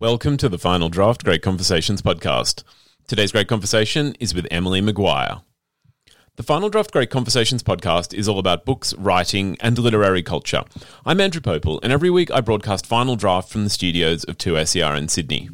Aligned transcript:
Welcome 0.00 0.38
to 0.38 0.48
the 0.48 0.56
Final 0.56 0.88
Draft 0.88 1.24
Great 1.24 1.42
Conversations 1.42 2.00
podcast. 2.00 2.64
Today's 3.06 3.32
great 3.32 3.48
conversation 3.48 4.16
is 4.18 4.34
with 4.34 4.46
Emily 4.50 4.80
Maguire. 4.80 5.42
The 6.36 6.42
Final 6.42 6.70
Draft 6.70 6.90
Great 6.90 7.10
Conversations 7.10 7.62
podcast 7.62 8.14
is 8.14 8.26
all 8.26 8.38
about 8.38 8.64
books, 8.64 8.94
writing, 8.94 9.58
and 9.60 9.78
literary 9.78 10.22
culture. 10.22 10.64
I'm 11.04 11.20
Andrew 11.20 11.42
Popel, 11.42 11.80
and 11.82 11.92
every 11.92 12.08
week 12.08 12.30
I 12.30 12.40
broadcast 12.40 12.86
Final 12.86 13.14
Draft 13.14 13.50
from 13.50 13.64
the 13.64 13.68
studios 13.68 14.24
of 14.24 14.38
2SER 14.38 14.96
in 14.96 15.08
Sydney. 15.08 15.50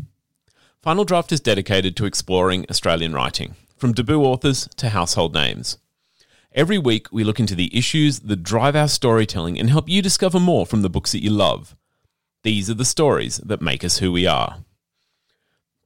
Final 0.81 1.05
Draft 1.05 1.33
is 1.33 1.41
dedicated 1.41 1.97
to 1.97 2.07
exploring 2.07 2.67
Australian 2.71 3.15
writing, 3.15 3.57
from 3.77 3.95
debut 3.95 4.23
authors 4.23 4.69
to 4.77 4.91
household 4.91 5.35
names. 5.35 5.79
Every 6.53 6.79
week, 6.79 7.09
we 7.11 7.25
look 7.25 7.41
into 7.41 7.57
the 7.57 7.77
issues 7.77 8.21
that 8.21 8.45
drive 8.45 8.77
our 8.77 8.87
storytelling 8.87 9.59
and 9.59 9.71
help 9.71 9.89
you 9.89 10.01
discover 10.01 10.39
more 10.39 10.65
from 10.67 10.83
the 10.83 10.89
books 10.89 11.11
that 11.11 11.25
you 11.25 11.31
love. 11.31 11.75
These 12.47 12.71
are 12.71 12.75
the 12.75 12.85
stories 12.85 13.39
that 13.39 13.61
make 13.61 13.83
us 13.83 13.99
who 13.99 14.13
we 14.13 14.25
are. 14.25 14.59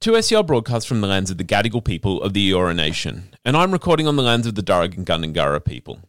2SER 0.02 0.46
broadcasts 0.46 0.86
from 0.86 1.00
the 1.00 1.06
lands 1.06 1.30
of 1.30 1.38
the 1.38 1.42
Gadigal 1.42 1.82
people 1.82 2.20
of 2.20 2.34
the 2.34 2.50
Eora 2.50 2.76
Nation, 2.76 3.34
and 3.46 3.56
I'm 3.56 3.72
recording 3.72 4.06
on 4.06 4.16
the 4.16 4.22
lands 4.22 4.46
of 4.46 4.56
the 4.56 4.62
Darug 4.62 4.94
and 4.94 5.06
Gundungurra 5.06 5.64
people. 5.64 6.00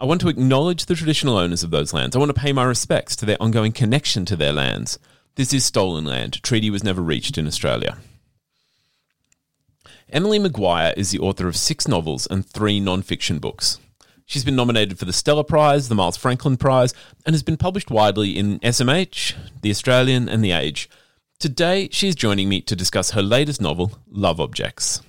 I 0.00 0.06
want 0.06 0.22
to 0.22 0.30
acknowledge 0.30 0.86
the 0.86 0.94
traditional 0.94 1.36
owners 1.36 1.62
of 1.62 1.70
those 1.70 1.92
lands. 1.92 2.16
I 2.16 2.18
want 2.18 2.34
to 2.34 2.40
pay 2.40 2.50
my 2.50 2.64
respects 2.64 3.14
to 3.16 3.26
their 3.26 3.36
ongoing 3.42 3.72
connection 3.72 4.24
to 4.24 4.36
their 4.36 4.54
lands. 4.54 4.98
This 5.34 5.52
is 5.52 5.66
stolen 5.66 6.06
land. 6.06 6.42
Treaty 6.42 6.70
was 6.70 6.82
never 6.82 7.02
reached 7.02 7.36
in 7.36 7.46
Australia. 7.46 7.98
Emily 10.08 10.38
Maguire 10.38 10.94
is 10.96 11.10
the 11.10 11.18
author 11.18 11.46
of 11.46 11.58
six 11.58 11.86
novels 11.86 12.26
and 12.30 12.46
three 12.46 12.80
non 12.80 13.02
fiction 13.02 13.38
books. 13.38 13.78
She's 14.28 14.44
been 14.44 14.56
nominated 14.56 14.98
for 14.98 15.06
the 15.06 15.12
Stella 15.14 15.42
Prize, 15.42 15.88
the 15.88 15.94
Miles 15.94 16.18
Franklin 16.18 16.58
Prize, 16.58 16.92
and 17.24 17.32
has 17.32 17.42
been 17.42 17.56
published 17.56 17.90
widely 17.90 18.36
in 18.36 18.58
SMH, 18.60 19.34
The 19.62 19.70
Australian, 19.70 20.28
and 20.28 20.44
The 20.44 20.52
Age. 20.52 20.90
Today, 21.38 21.88
she's 21.92 22.14
joining 22.14 22.46
me 22.46 22.60
to 22.60 22.76
discuss 22.76 23.12
her 23.12 23.22
latest 23.22 23.62
novel, 23.62 23.92
Love 24.06 24.38
Objects. 24.38 25.00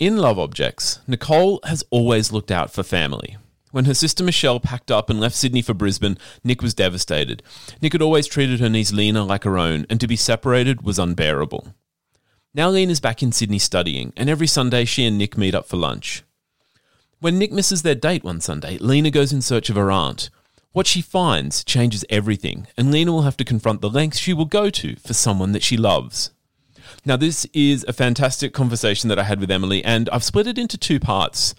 In 0.00 0.16
Love 0.16 0.40
Objects, 0.40 0.98
Nicole 1.06 1.60
has 1.62 1.84
always 1.90 2.32
looked 2.32 2.50
out 2.50 2.72
for 2.72 2.82
family. 2.82 3.36
When 3.70 3.84
her 3.84 3.94
sister 3.94 4.24
Michelle 4.24 4.58
packed 4.58 4.90
up 4.90 5.08
and 5.08 5.20
left 5.20 5.36
Sydney 5.36 5.62
for 5.62 5.72
Brisbane, 5.72 6.18
Nick 6.42 6.62
was 6.62 6.74
devastated. 6.74 7.44
Nick 7.80 7.92
had 7.92 8.02
always 8.02 8.26
treated 8.26 8.58
her 8.58 8.68
niece 8.68 8.92
Lena 8.92 9.22
like 9.22 9.44
her 9.44 9.56
own, 9.56 9.86
and 9.88 10.00
to 10.00 10.08
be 10.08 10.16
separated 10.16 10.82
was 10.82 10.98
unbearable. 10.98 11.76
Now 12.52 12.70
Lena's 12.70 12.98
back 12.98 13.22
in 13.22 13.30
Sydney 13.30 13.60
studying, 13.60 14.12
and 14.16 14.28
every 14.28 14.48
Sunday 14.48 14.84
she 14.84 15.06
and 15.06 15.16
Nick 15.16 15.38
meet 15.38 15.54
up 15.54 15.68
for 15.68 15.76
lunch. 15.76 16.24
When 17.24 17.38
Nick 17.38 17.52
misses 17.52 17.80
their 17.80 17.94
date 17.94 18.22
one 18.22 18.42
Sunday, 18.42 18.76
Lena 18.76 19.10
goes 19.10 19.32
in 19.32 19.40
search 19.40 19.70
of 19.70 19.76
her 19.76 19.90
aunt. 19.90 20.28
What 20.72 20.86
she 20.86 21.00
finds 21.00 21.64
changes 21.64 22.04
everything, 22.10 22.66
and 22.76 22.92
Lena 22.92 23.12
will 23.12 23.22
have 23.22 23.38
to 23.38 23.46
confront 23.46 23.80
the 23.80 23.88
lengths 23.88 24.18
she 24.18 24.34
will 24.34 24.44
go 24.44 24.68
to 24.68 24.94
for 24.96 25.14
someone 25.14 25.52
that 25.52 25.62
she 25.62 25.78
loves. 25.78 26.32
Now, 27.02 27.16
this 27.16 27.46
is 27.54 27.82
a 27.88 27.94
fantastic 27.94 28.52
conversation 28.52 29.08
that 29.08 29.18
I 29.18 29.22
had 29.22 29.40
with 29.40 29.50
Emily, 29.50 29.82
and 29.82 30.10
I've 30.10 30.22
split 30.22 30.46
it 30.46 30.58
into 30.58 30.76
two 30.76 31.00
parts. 31.00 31.54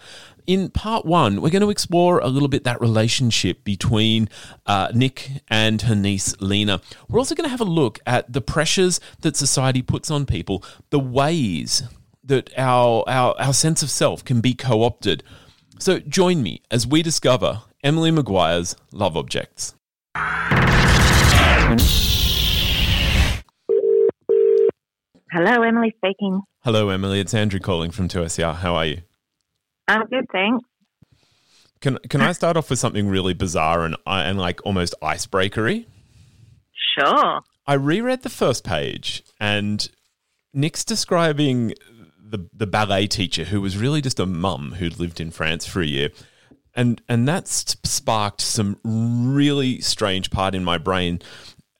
In 0.46 0.70
part 0.70 1.04
one, 1.04 1.42
we're 1.42 1.50
going 1.50 1.64
to 1.64 1.72
explore 1.72 2.20
a 2.20 2.28
little 2.28 2.48
bit 2.48 2.64
that 2.66 2.80
relationship 2.80 3.64
between 3.64 4.30
uh, 4.68 4.92
Nick 4.94 5.32
and 5.48 5.82
her 5.82 5.96
niece 5.96 6.40
Lena. 6.40 6.80
We're 7.10 7.18
also 7.18 7.34
going 7.34 7.46
to 7.46 7.50
have 7.50 7.60
a 7.60 7.64
look 7.64 8.00
at 8.06 8.32
the 8.32 8.42
pressures 8.42 9.00
that 9.22 9.36
society 9.36 9.82
puts 9.82 10.12
on 10.12 10.28
people, 10.28 10.64
the 10.92 11.00
ways 11.00 11.82
that 12.24 12.52
our, 12.56 13.04
our, 13.08 13.34
our 13.40 13.54
sense 13.54 13.82
of 13.82 13.90
self 13.90 14.24
can 14.24 14.42
be 14.42 14.54
co 14.54 14.84
opted 14.84 15.24
so 15.80 16.00
join 16.00 16.42
me 16.44 16.62
as 16.72 16.88
we 16.88 17.02
discover 17.02 17.64
Emily 17.84 18.12
Maguire's 18.12 18.76
Love 18.92 19.16
Objects. 19.18 19.76
Hello, 25.32 25.64
Emily 25.64 25.94
speaking. 25.98 26.42
Hello, 26.64 26.90
Emily. 26.90 27.20
It's 27.20 27.34
Andrew 27.34 27.60
calling 27.60 27.92
from 27.92 28.08
2SER. 28.08 28.56
How 28.56 28.76
are 28.76 28.86
you? 28.86 29.02
I'm 29.88 30.06
good, 30.08 30.26
thanks. 30.32 30.64
Can 31.82 32.00
Can 32.10 32.22
I 32.22 32.32
start 32.32 32.58
off 32.58 32.70
with 32.70 32.80
something 32.80 33.08
really 33.08 33.34
bizarre 33.34 33.84
and 33.84 33.96
uh, 34.08 34.24
and 34.26 34.40
like 34.40 34.66
almost 34.66 34.96
icebreakery? 35.04 35.86
Sure. 36.98 37.42
I 37.68 37.74
reread 37.74 38.24
the 38.24 38.30
first 38.30 38.64
page, 38.64 39.24
and 39.40 39.88
Nick's 40.54 40.86
describing 40.86 41.74
the 42.28 42.50
the 42.54 42.68
ballet 42.68 43.08
teacher 43.08 43.46
who 43.46 43.62
was 43.62 43.78
really 43.78 44.02
just 44.02 44.20
a 44.20 44.26
mum 44.26 44.74
who'd 44.74 45.00
lived 45.00 45.20
in 45.20 45.32
France 45.32 45.66
for 45.66 45.82
a 45.82 45.86
year. 45.86 46.10
And 46.74 47.02
and 47.08 47.28
that 47.28 47.48
sparked 47.48 48.42
some 48.42 48.80
really 48.84 49.80
strange 49.82 50.30
part 50.32 50.56
in 50.56 50.64
my 50.64 50.78
brain 50.78 51.22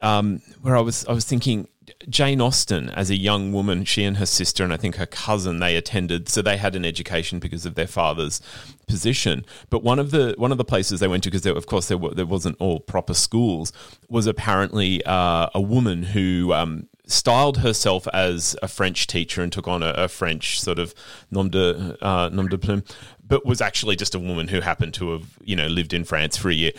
um, 0.02 0.42
where 0.62 0.78
I 0.78 0.82
was 0.82 1.06
I 1.08 1.14
was 1.14 1.26
thinking 1.26 1.68
Jane 2.10 2.42
Austen 2.42 2.90
as 2.90 3.10
a 3.10 3.16
young 3.16 3.52
woman, 3.52 3.84
she 3.84 4.04
and 4.04 4.18
her 4.18 4.26
sister 4.26 4.64
and 4.64 4.74
I 4.74 4.78
think 4.78 4.96
her 4.96 5.06
cousin 5.06 5.60
they 5.60 5.76
attended, 5.76 6.30
so 6.30 6.42
they 6.42 6.58
had 6.58 6.76
an 6.76 6.86
education 6.86 7.40
because 7.40 7.66
of 7.66 7.76
their 7.76 7.88
father's 7.88 8.42
position. 8.88 9.46
But 9.70 9.84
one 9.84 10.00
of 10.00 10.12
the 10.12 10.36
one 10.38 10.52
of 10.52 10.58
the 10.58 10.66
places 10.66 11.00
they 11.00 11.08
went 11.08 11.24
to, 11.24 11.32
because 11.32 11.46
of 11.46 11.66
course 11.66 11.88
there 11.88 11.98
were, 11.98 12.14
there 12.14 12.26
wasn't 12.26 12.58
all 12.60 12.80
proper 12.80 13.14
schools, 13.14 13.74
was 14.10 14.28
apparently 14.28 15.04
uh, 15.06 15.50
a 15.54 15.62
woman 15.62 16.04
who 16.04 16.54
um, 16.54 16.88
styled 17.08 17.58
herself 17.58 18.08
as 18.14 18.56
a 18.62 18.68
French 18.68 19.08
teacher 19.08 19.42
and 19.42 19.52
took 19.52 19.68
on 19.68 19.84
a, 19.84 19.90
a 19.92 20.08
French 20.08 20.60
sort 20.60 20.80
of 20.80 20.94
nom 21.32 21.50
de 21.50 21.98
uh, 22.02 22.30
nom 22.30 22.48
de 22.48 22.58
plume, 22.58 22.84
but 23.26 23.46
was 23.46 23.62
actually 23.62 23.96
just 23.96 24.16
a 24.16 24.20
woman 24.20 24.48
who 24.48 24.62
happened 24.62 24.94
to 24.96 25.12
have 25.12 25.38
you 25.44 25.56
know 25.56 25.68
lived 25.68 25.94
in 25.94 26.04
France 26.04 26.38
for 26.38 26.50
a 26.50 26.54
year. 26.54 26.72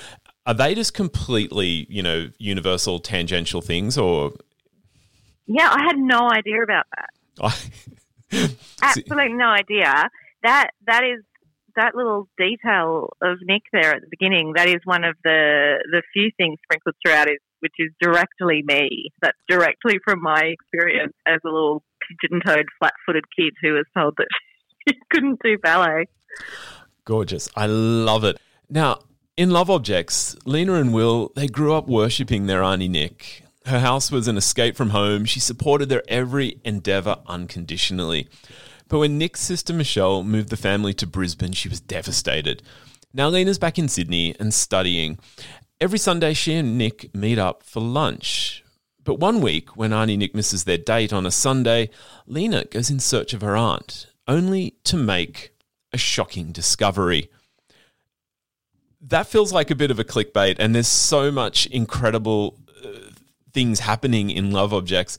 Are 0.46 0.54
they 0.54 0.74
just 0.74 0.94
completely 0.94 1.86
you 1.88 2.02
know 2.02 2.30
universal 2.38 2.98
tangential 2.98 3.60
things, 3.60 3.98
or? 3.98 4.32
Yeah, 5.46 5.70
I 5.70 5.82
had 5.84 5.96
no 5.96 6.28
idea 6.28 6.62
about 6.62 6.86
that. 6.96 7.10
Absolutely 8.82 9.32
no 9.32 9.46
idea. 9.46 10.08
That 10.42 10.70
that 10.86 11.04
is 11.04 11.22
that 11.76 11.94
little 11.94 12.28
detail 12.36 13.10
of 13.22 13.38
Nick 13.42 13.62
there 13.72 13.94
at 13.94 14.00
the 14.00 14.08
beginning. 14.10 14.54
That 14.56 14.68
is 14.68 14.80
one 14.84 15.04
of 15.04 15.16
the 15.22 15.78
the 15.90 16.02
few 16.12 16.30
things 16.36 16.58
sprinkled 16.64 16.96
throughout 17.04 17.28
is 17.28 17.38
which 17.66 17.88
is 17.88 17.92
directly 18.00 18.62
me. 18.64 19.10
That's 19.20 19.38
directly 19.48 19.98
from 20.04 20.22
my 20.22 20.40
experience 20.40 21.14
as 21.26 21.40
a 21.44 21.48
little 21.48 21.82
pigeon-toed, 22.08 22.66
flat-footed 22.78 23.24
kid 23.36 23.54
who 23.60 23.72
was 23.72 23.86
told 23.96 24.14
that 24.18 24.28
she 24.88 24.94
couldn't 25.10 25.40
do 25.42 25.58
ballet. 25.58 26.06
Gorgeous. 27.04 27.48
I 27.56 27.66
love 27.66 28.22
it. 28.24 28.38
Now, 28.70 29.00
in 29.36 29.50
Love 29.50 29.68
Objects, 29.68 30.36
Lena 30.44 30.74
and 30.74 30.94
Will, 30.94 31.32
they 31.34 31.48
grew 31.48 31.74
up 31.74 31.88
worshipping 31.88 32.46
their 32.46 32.62
Auntie 32.62 32.88
Nick. 32.88 33.44
Her 33.66 33.80
house 33.80 34.12
was 34.12 34.28
an 34.28 34.36
escape 34.36 34.76
from 34.76 34.90
home. 34.90 35.24
She 35.24 35.40
supported 35.40 35.88
their 35.88 36.02
every 36.08 36.60
endeavour 36.64 37.18
unconditionally. 37.26 38.28
But 38.88 39.00
when 39.00 39.18
Nick's 39.18 39.40
sister 39.40 39.72
Michelle 39.72 40.22
moved 40.22 40.50
the 40.50 40.56
family 40.56 40.94
to 40.94 41.06
Brisbane, 41.06 41.52
she 41.52 41.68
was 41.68 41.80
devastated. 41.80 42.62
Now 43.12 43.28
Lena's 43.28 43.58
back 43.58 43.78
in 43.78 43.88
Sydney 43.88 44.36
and 44.38 44.54
studying, 44.54 45.18
Every 45.78 45.98
Sunday, 45.98 46.32
she 46.32 46.54
and 46.54 46.78
Nick 46.78 47.14
meet 47.14 47.38
up 47.38 47.62
for 47.62 47.80
lunch. 47.80 48.64
But 49.04 49.20
one 49.20 49.42
week, 49.42 49.76
when 49.76 49.92
Auntie 49.92 50.16
Nick 50.16 50.34
misses 50.34 50.64
their 50.64 50.78
date 50.78 51.12
on 51.12 51.26
a 51.26 51.30
Sunday, 51.30 51.90
Lena 52.26 52.64
goes 52.64 52.88
in 52.88 52.98
search 52.98 53.34
of 53.34 53.42
her 53.42 53.54
aunt, 53.54 54.06
only 54.26 54.76
to 54.84 54.96
make 54.96 55.50
a 55.92 55.98
shocking 55.98 56.50
discovery. 56.50 57.28
That 59.02 59.26
feels 59.26 59.52
like 59.52 59.70
a 59.70 59.74
bit 59.74 59.90
of 59.90 59.98
a 59.98 60.04
clickbait, 60.04 60.56
and 60.58 60.74
there's 60.74 60.88
so 60.88 61.30
much 61.30 61.66
incredible 61.66 62.58
uh, 62.82 63.10
things 63.52 63.80
happening 63.80 64.30
in 64.30 64.52
Love 64.52 64.72
Objects. 64.72 65.18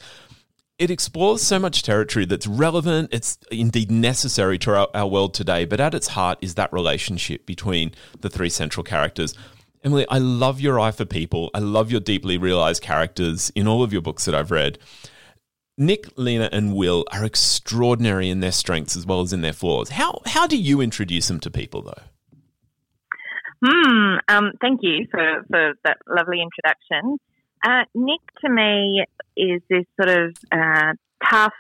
It 0.79 0.89
explores 0.89 1.43
so 1.43 1.59
much 1.59 1.83
territory 1.83 2.25
that's 2.25 2.47
relevant, 2.47 3.13
it's 3.13 3.37
indeed 3.51 3.91
necessary 3.91 4.57
to 4.59 4.75
our, 4.75 4.87
our 4.95 5.07
world 5.07 5.35
today, 5.35 5.65
but 5.65 5.79
at 5.79 5.93
its 5.93 6.07
heart 6.07 6.39
is 6.41 6.55
that 6.55 6.73
relationship 6.73 7.45
between 7.45 7.91
the 8.21 8.29
three 8.29 8.49
central 8.49 8.83
characters. 8.83 9.35
Emily, 9.87 10.05
I 10.09 10.17
love 10.17 10.59
your 10.59 10.81
eye 10.81 10.91
for 10.91 11.05
people. 11.05 11.49
I 11.53 11.59
love 11.59 11.89
your 11.89 12.01
deeply 12.01 12.37
realized 12.37 12.83
characters 12.83 13.53
in 13.55 13.69
all 13.69 13.83
of 13.83 13.93
your 13.93 14.01
books 14.01 14.25
that 14.25 14.35
I've 14.35 14.51
read. 14.51 14.79
Nick, 15.77 16.07
Lena, 16.17 16.49
and 16.51 16.75
Will 16.75 17.05
are 17.13 17.23
extraordinary 17.23 18.27
in 18.27 18.41
their 18.41 18.51
strengths 18.51 18.97
as 18.97 19.05
well 19.05 19.21
as 19.21 19.31
in 19.31 19.39
their 19.39 19.53
flaws. 19.53 19.91
How 19.91 20.19
how 20.25 20.45
do 20.45 20.57
you 20.57 20.81
introduce 20.81 21.29
them 21.29 21.39
to 21.39 21.49
people, 21.49 21.83
though? 21.83 22.03
Hmm. 23.65 24.15
Um, 24.27 24.51
thank 24.59 24.81
you 24.83 25.07
for, 25.09 25.45
for 25.49 25.75
that 25.85 25.99
lovely 26.05 26.41
introduction. 26.41 27.17
Uh, 27.65 27.85
Nick, 27.95 28.19
to 28.41 28.49
me, 28.49 29.05
is 29.37 29.61
this 29.69 29.85
sort 29.95 30.09
of 30.09 30.35
uh, 30.51 30.95
tough, 31.23 31.53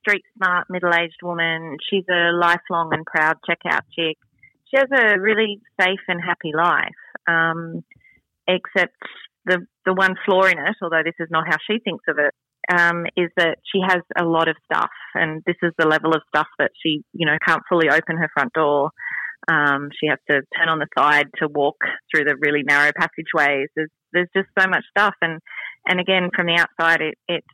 street 0.00 0.24
smart, 0.36 0.66
middle 0.68 0.92
aged 0.92 1.22
woman. 1.22 1.76
She's 1.88 2.04
a 2.10 2.32
lifelong 2.32 2.92
and 2.92 3.06
proud 3.06 3.36
checkout 3.48 3.82
chick. 3.96 4.18
She 4.64 4.76
has 4.76 4.88
a 4.90 5.20
really 5.20 5.60
safe 5.80 6.00
and 6.08 6.20
happy 6.20 6.50
life 6.52 6.96
um, 7.30 7.82
except 8.48 8.96
the 9.44 9.66
the 9.86 9.94
one 9.94 10.14
flaw 10.24 10.44
in 10.44 10.58
it, 10.58 10.76
although 10.82 11.02
this 11.04 11.14
is 11.18 11.28
not 11.30 11.44
how 11.48 11.56
she 11.66 11.78
thinks 11.78 12.04
of 12.08 12.16
it, 12.18 12.34
um, 12.72 13.06
is 13.16 13.30
that 13.36 13.58
she 13.64 13.80
has 13.86 14.02
a 14.18 14.24
lot 14.24 14.48
of 14.48 14.56
stuff, 14.64 14.90
and 15.14 15.42
this 15.46 15.56
is 15.62 15.72
the 15.78 15.86
level 15.86 16.12
of 16.14 16.22
stuff 16.28 16.46
that 16.58 16.70
she, 16.82 17.02
you 17.12 17.26
know, 17.26 17.36
can't 17.46 17.62
fully 17.68 17.88
open 17.88 18.16
her 18.16 18.28
front 18.34 18.52
door. 18.52 18.90
Um, 19.50 19.88
she 19.98 20.06
has 20.08 20.18
to 20.28 20.42
turn 20.56 20.68
on 20.68 20.78
the 20.78 20.86
side 20.96 21.26
to 21.38 21.48
walk 21.48 21.78
through 22.10 22.24
the 22.24 22.36
really 22.38 22.62
narrow 22.62 22.90
passageways. 22.96 23.68
There's 23.74 23.90
there's 24.12 24.28
just 24.36 24.48
so 24.58 24.68
much 24.68 24.84
stuff, 24.96 25.14
and 25.22 25.40
and 25.86 26.00
again, 26.00 26.28
from 26.34 26.46
the 26.46 26.60
outside, 26.60 27.00
it, 27.00 27.14
it 27.26 27.44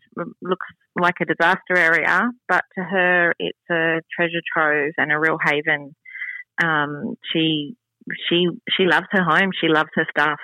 looks 0.42 0.66
like 1.00 1.14
a 1.20 1.26
disaster 1.26 1.76
area, 1.76 2.22
but 2.48 2.64
to 2.76 2.82
her, 2.82 3.34
it's 3.38 3.70
a 3.70 4.00
treasure 4.14 4.42
trove 4.52 4.92
and 4.96 5.12
a 5.12 5.18
real 5.18 5.38
haven. 5.42 5.94
Um, 6.62 7.14
she 7.32 7.76
she 8.28 8.48
she 8.76 8.84
loves 8.84 9.06
her 9.10 9.22
home. 9.22 9.50
She 9.60 9.68
loves 9.68 9.90
her 9.94 10.06
stuff. 10.10 10.40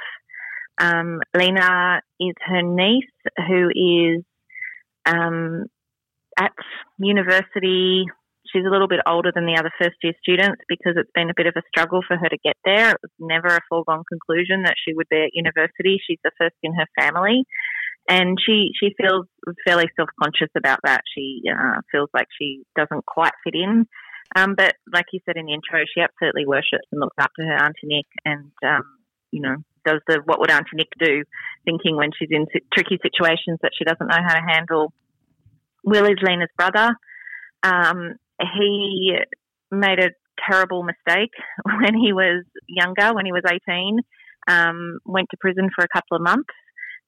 Um, 0.81 1.21
Lena 1.37 2.01
is 2.19 2.35
her 2.47 2.63
niece, 2.63 3.05
who 3.49 3.69
is 3.69 4.25
um, 5.07 5.67
at 6.39 6.53
university. 6.99 8.05
She's 8.53 8.67
a 8.67 8.71
little 8.71 8.89
bit 8.89 9.01
older 9.07 9.33
than 9.35 9.47
the 9.47 9.57
other 9.59 9.71
first 9.81 9.97
year 10.03 10.13
students 10.21 10.61
because 10.69 10.95
it's 10.97 11.11
been 11.15 11.31
a 11.31 11.37
bit 11.37 11.47
of 11.47 11.55
a 11.57 11.63
struggle 11.69 12.01
for 12.07 12.17
her 12.17 12.29
to 12.29 12.37
get 12.45 12.57
there. 12.65 12.91
It 12.91 13.01
was 13.03 13.13
never 13.19 13.49
a 13.49 13.61
foregone 13.69 14.05
conclusion 14.05 14.65
that 14.65 14.75
she 14.77 14.93
would 14.93 15.09
be 15.09 15.25
at 15.25 15.31
university. 15.33 15.99
She's 16.05 16.19
the 16.23 16.33
first 16.39 16.57
in 16.63 16.75
her 16.75 16.87
family 16.99 17.47
and 18.09 18.39
she 18.45 18.71
she 18.79 18.95
feels 19.01 19.27
fairly 19.67 19.87
self 19.97 20.09
conscious 20.21 20.51
about 20.57 20.81
that. 20.85 21.03
She 21.15 21.43
uh, 21.49 21.81
feels 21.91 22.11
like 22.13 22.27
she 22.39 22.63
doesn't 22.77 23.07
quite 23.07 23.33
fit 23.45 23.55
in. 23.55 23.87
Um, 24.35 24.55
but 24.57 24.75
like 24.93 25.07
you 25.13 25.21
said 25.25 25.37
in 25.37 25.47
the 25.47 25.53
intro, 25.53 25.81
she 25.85 26.01
absolutely 26.01 26.47
worships 26.47 26.89
and 26.91 27.01
looks 27.01 27.17
up 27.21 27.31
to 27.39 27.45
her 27.45 27.57
auntie 27.57 27.85
Nick, 27.85 28.07
and 28.25 28.53
um, 28.65 28.85
you 29.31 29.43
know 29.43 29.57
does 29.85 30.01
the 30.07 30.21
what 30.25 30.41
would 30.41 30.51
auntie 30.51 30.77
Nick 30.77 30.93
do, 30.99 31.25
thinking 31.65 31.97
when 31.97 32.11
she's 32.19 32.31
in 32.31 32.47
tricky 32.73 32.99
situations 33.03 33.59
that 33.63 33.73
she 33.77 33.85
doesn't 33.85 34.07
know 34.07 34.23
how 34.27 34.35
to 34.35 34.47
handle. 34.47 34.93
Will 35.85 36.07
is 36.07 36.19
Lena's 36.23 36.49
brother. 36.57 36.95
Um, 37.63 38.15
he 38.55 39.15
made 39.71 39.99
a 39.99 40.11
terrible 40.49 40.83
mistake 40.83 41.33
when 41.65 41.95
he 41.95 42.13
was 42.13 42.45
younger, 42.69 43.15
when 43.15 43.27
he 43.27 43.33
was 43.33 43.43
18. 43.47 43.99
Um, 44.49 44.99
went 45.05 45.29
to 45.31 45.37
prison 45.41 45.71
for 45.75 45.85
a 45.85 45.89
couple 45.89 46.17
of 46.17 46.23
months 46.23 46.53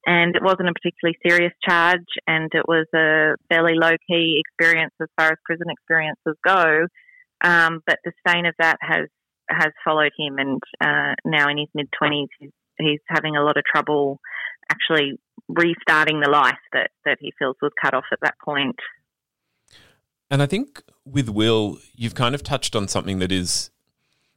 and 0.06 0.37
it 0.37 0.43
wasn't 0.43 0.69
a 0.69 0.73
particularly 0.73 1.17
serious 1.26 1.53
charge, 1.67 2.06
and 2.26 2.50
it 2.53 2.65
was 2.69 2.87
a 2.94 3.37
fairly 3.49 3.75
low 3.75 3.97
key 4.09 4.41
experience 4.44 4.93
as 5.00 5.09
far 5.17 5.32
as 5.32 5.38
prison 5.44 5.67
experiences 5.71 6.37
go. 6.47 6.87
Um, 7.43 7.81
but 7.87 7.99
the 8.05 8.13
stain 8.27 8.47
of 8.47 8.55
that 8.59 8.79
has 8.81 9.09
has 9.51 9.73
followed 9.85 10.13
him, 10.17 10.39
and 10.39 10.61
uh, 10.81 11.15
now 11.25 11.49
in 11.49 11.59
his 11.59 11.69
mid 11.75 11.89
twenties, 11.97 12.29
he's, 12.79 13.01
having 13.09 13.37
a 13.37 13.43
lot 13.43 13.57
of 13.57 13.65
trouble 13.65 14.21
actually 14.71 15.19
restarting 15.49 16.21
the 16.21 16.31
life 16.31 16.59
that 16.73 16.91
that 17.05 17.19
he 17.21 17.33
feels 17.39 17.57
was 17.61 17.73
cut 17.83 17.95
off 17.95 18.05
at 18.13 18.19
that 18.23 18.35
point. 18.43 18.77
And 20.31 20.43
I 20.43 20.47
think 20.47 20.83
with 21.05 21.29
Will, 21.29 21.79
you've 21.95 22.15
kind 22.15 22.35
of 22.35 22.43
touched 22.43 22.75
on 22.75 22.89
something 22.89 23.19
that 23.19 23.31
is 23.31 23.71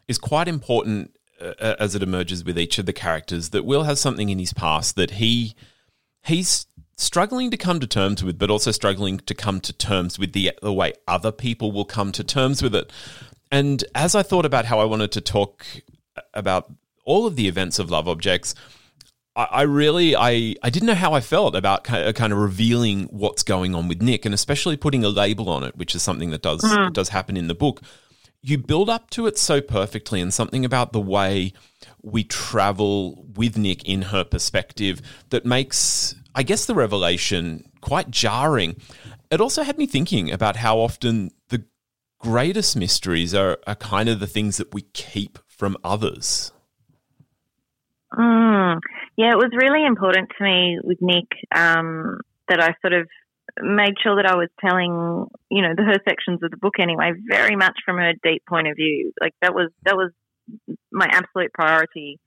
is 0.08 0.18
quite 0.18 0.48
important 0.48 1.16
uh, 1.40 1.76
as 1.80 1.96
it 1.96 2.04
emerges 2.04 2.44
with 2.44 2.58
each 2.58 2.78
of 2.78 2.86
the 2.86 2.94
characters 2.94 3.50
that 3.50 3.66
Will 3.66 3.84
has 3.84 4.00
something 4.00 4.30
in 4.30 4.40
his 4.40 4.54
past 4.54 4.96
that 4.96 5.12
he 5.12 5.56
he's 6.24 6.66
struggling 6.98 7.52
to 7.52 7.58
come 7.58 7.80
to 7.80 7.88
terms 7.88 8.24
with, 8.24 8.38
but 8.38 8.50
also 8.50 8.72
struggling 8.72 9.20
to 9.20 9.34
come 9.34 9.60
to 9.62 9.74
terms 9.74 10.18
with 10.18 10.34
the, 10.34 10.52
the 10.62 10.74
way 10.74 10.94
other 11.08 11.32
people 11.32 11.72
will 11.72 11.86
come 11.86 12.12
to 12.12 12.24
terms 12.24 12.62
with 12.62 12.76
it. 12.76 12.92
And 13.52 13.84
as 13.96 14.16
I 14.16 14.24
thought 14.24 14.46
about 14.46 14.66
how 14.66 14.80
I 14.80 14.86
wanted 14.86 15.12
to 15.14 15.22
talk 15.22 15.66
about 16.34 16.72
all 17.06 17.26
of 17.26 17.36
the 17.36 17.48
events 17.48 17.80
of 17.80 17.90
Love 17.90 18.08
Objects, 18.08 18.56
I, 19.36 19.44
I 19.44 19.62
really 19.62 20.16
I, 20.16 20.56
I 20.64 20.70
didn't 20.70 20.88
know 20.88 20.96
how 20.96 21.14
I 21.14 21.22
felt 21.22 21.56
about 21.56 21.84
kind 21.84 22.08
of, 22.08 22.16
kind 22.16 22.34
of 22.34 22.40
revealing 22.40 23.04
what's 23.06 23.44
going 23.44 23.76
on 23.76 23.88
with 23.88 24.02
Nick, 24.02 24.26
and 24.26 24.34
especially 24.34 24.76
putting 24.76 25.06
a 25.06 25.10
label 25.10 25.50
on 25.50 25.64
it, 25.64 25.78
which 25.78 25.96
is 25.96 26.04
something 26.04 26.32
that 26.32 26.42
does 26.42 26.62
mm. 26.62 26.92
does 26.92 27.10
happen 27.10 27.38
in 27.38 27.48
the 27.48 27.56
book 27.56 27.82
you 28.42 28.58
build 28.58 28.90
up 28.90 29.10
to 29.12 29.28
it 29.28 29.38
so 29.38 29.62
perfectly, 29.62 30.22
and 30.22 30.34
something 30.34 30.64
about 30.64 30.94
the 30.94 31.02
way 31.02 31.54
we 32.02 32.24
travel 32.24 33.26
with 33.36 33.58
Nick 33.58 33.84
in 33.84 34.04
her 34.04 34.24
perspective 34.24 35.02
that 35.30 35.46
makes, 35.46 36.16
I 36.38 36.44
guess, 36.44 36.66
the 36.66 36.76
revelation 36.76 37.64
quite 37.82 38.12
jarring. 38.12 38.80
It 39.32 39.42
also 39.42 39.64
had 39.64 39.80
me 39.80 39.88
thinking 39.88 40.32
about 40.32 40.58
how 40.58 40.78
often 40.78 41.32
the 41.50 41.64
greatest 42.20 42.76
mysteries 42.76 43.34
are, 43.34 43.58
are 43.66 43.74
kind 43.74 44.08
of 44.08 44.20
the 44.20 44.28
things 44.28 44.58
that 44.58 44.72
we 44.72 44.84
keep 44.94 45.40
from 45.48 45.76
others. 45.84 46.52
Mm. 48.14 48.78
Yeah, 49.18 49.32
it 49.32 49.38
was 49.38 49.50
really 49.52 49.84
important 49.84 50.30
to 50.38 50.44
me 50.44 50.78
with 50.84 51.00
Nick 51.02 51.26
um, 51.56 52.20
that 52.48 52.62
I 52.62 52.76
sort 52.82 52.94
of 52.94 53.08
made 53.60 53.96
sure 54.04 54.18
that 54.18 54.28
I 54.28 54.36
was 54.36 54.50
telling, 54.64 55.26
you 55.50 55.64
know, 55.64 55.74
the 55.76 55.84
her 55.86 55.98
sections 56.08 56.44
of 56.44 56.52
the 56.52 56.58
book 56.58 56.76
anyway, 56.80 57.14
very 57.28 57.56
much 57.56 57.80
from 57.84 57.98
her 57.98 58.14
deep 58.22 58.44
point 58.48 58.68
of 58.68 58.76
view. 58.76 59.12
Like 59.20 59.34
that 59.42 59.56
was 59.56 59.72
that 59.86 59.98
was 59.98 60.12
my 60.92 61.08
absolute 61.12 61.52
priority 61.52 62.20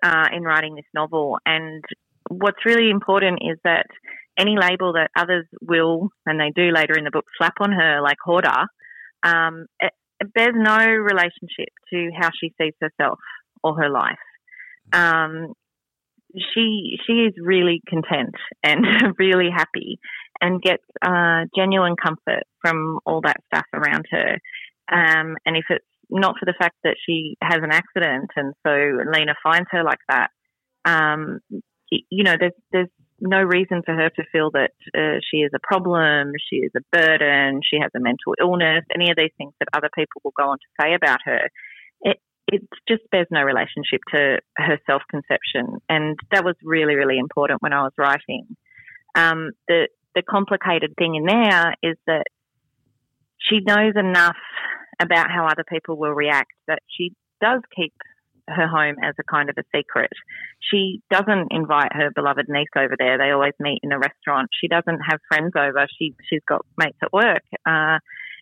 uh, 0.00 0.28
in 0.32 0.44
writing 0.44 0.76
this 0.76 0.86
novel. 0.94 1.38
And 1.44 1.82
what's 2.28 2.64
really 2.64 2.90
important 2.90 3.40
is 3.42 3.58
that 3.64 3.86
any 4.38 4.56
label 4.56 4.92
that 4.92 5.10
others 5.16 5.46
will, 5.60 6.10
and 6.24 6.38
they 6.38 6.52
do 6.54 6.70
later 6.70 6.96
in 6.96 7.04
the 7.04 7.10
book, 7.10 7.24
slap 7.36 7.54
on 7.60 7.72
her, 7.72 8.00
like 8.02 8.18
hoarder, 8.24 8.66
um, 9.24 9.66
it, 9.80 9.92
bears 10.34 10.54
no 10.56 10.78
relationship 10.78 11.72
to 11.92 12.10
how 12.18 12.30
she 12.40 12.52
sees 12.60 12.74
herself 12.80 13.18
or 13.62 13.76
her 13.76 13.90
life. 13.90 14.16
Um, 14.92 15.52
she 16.36 16.98
she 17.06 17.12
is 17.12 17.34
really 17.40 17.80
content 17.88 18.34
and 18.62 18.84
really 19.18 19.48
happy 19.54 19.98
and 20.40 20.62
gets 20.62 20.84
uh, 21.02 21.44
genuine 21.56 21.96
comfort 22.00 22.44
from 22.60 22.98
all 23.06 23.20
that 23.22 23.38
stuff 23.46 23.64
around 23.72 24.04
her. 24.10 24.38
Um, 24.90 25.36
and 25.44 25.56
if 25.56 25.64
it's 25.70 25.84
not 26.10 26.36
for 26.38 26.46
the 26.46 26.54
fact 26.58 26.76
that 26.84 26.96
she 27.04 27.36
has 27.42 27.58
an 27.62 27.72
accident 27.72 28.30
and 28.36 28.54
so 28.66 28.70
Lena 29.12 29.34
finds 29.42 29.68
her 29.72 29.82
like 29.82 29.98
that, 30.08 30.30
um, 30.84 31.40
you 31.90 32.24
know, 32.24 32.34
there's 32.38 32.52
there's 32.72 32.88
no 33.20 33.42
reason 33.42 33.82
for 33.84 33.94
her 33.94 34.10
to 34.10 34.22
feel 34.30 34.50
that 34.52 34.72
uh, 34.94 35.18
she 35.28 35.38
is 35.38 35.50
a 35.54 35.58
problem, 35.62 36.32
she 36.48 36.56
is 36.56 36.70
a 36.76 36.96
burden, 36.96 37.60
she 37.68 37.78
has 37.80 37.90
a 37.96 38.00
mental 38.00 38.34
illness, 38.40 38.84
any 38.94 39.10
of 39.10 39.16
these 39.16 39.32
things 39.36 39.52
that 39.58 39.68
other 39.72 39.90
people 39.94 40.20
will 40.24 40.34
go 40.36 40.50
on 40.50 40.58
to 40.58 40.82
say 40.82 40.94
about 40.94 41.18
her. 41.24 41.50
It, 42.00 42.18
it 42.46 42.62
just 42.88 43.02
bears 43.10 43.26
no 43.30 43.42
relationship 43.42 44.00
to 44.14 44.38
her 44.56 44.78
self 44.86 45.02
conception. 45.10 45.78
And 45.88 46.16
that 46.30 46.44
was 46.44 46.54
really, 46.62 46.94
really 46.94 47.18
important 47.18 47.62
when 47.62 47.72
I 47.72 47.82
was 47.82 47.92
writing. 47.98 48.46
Um, 49.14 49.50
the, 49.66 49.88
the 50.14 50.22
complicated 50.22 50.94
thing 50.96 51.16
in 51.16 51.24
there 51.24 51.74
is 51.82 51.96
that 52.06 52.24
she 53.38 53.60
knows 53.66 53.94
enough 53.96 54.36
about 55.00 55.30
how 55.30 55.46
other 55.46 55.64
people 55.68 55.96
will 55.96 56.12
react 56.12 56.52
that 56.66 56.80
she 56.88 57.14
does 57.40 57.60
keep 57.74 57.94
her 58.48 58.66
home 58.66 58.96
as 59.02 59.14
a 59.18 59.24
kind 59.24 59.50
of 59.50 59.56
a 59.58 59.64
secret. 59.74 60.10
She 60.60 61.02
doesn't 61.10 61.48
invite 61.50 61.92
her 61.92 62.10
beloved 62.14 62.46
niece 62.48 62.68
over 62.76 62.96
there. 62.98 63.18
They 63.18 63.30
always 63.30 63.54
meet 63.60 63.80
in 63.82 63.92
a 63.92 63.98
restaurant. 63.98 64.48
She 64.58 64.68
doesn't 64.68 65.00
have 65.08 65.20
friends 65.28 65.52
over. 65.56 65.86
She 65.98 66.14
she's 66.28 66.42
got 66.48 66.64
mates 66.76 66.98
at 67.02 67.12
work. 67.12 67.42
Uh, 67.66 67.98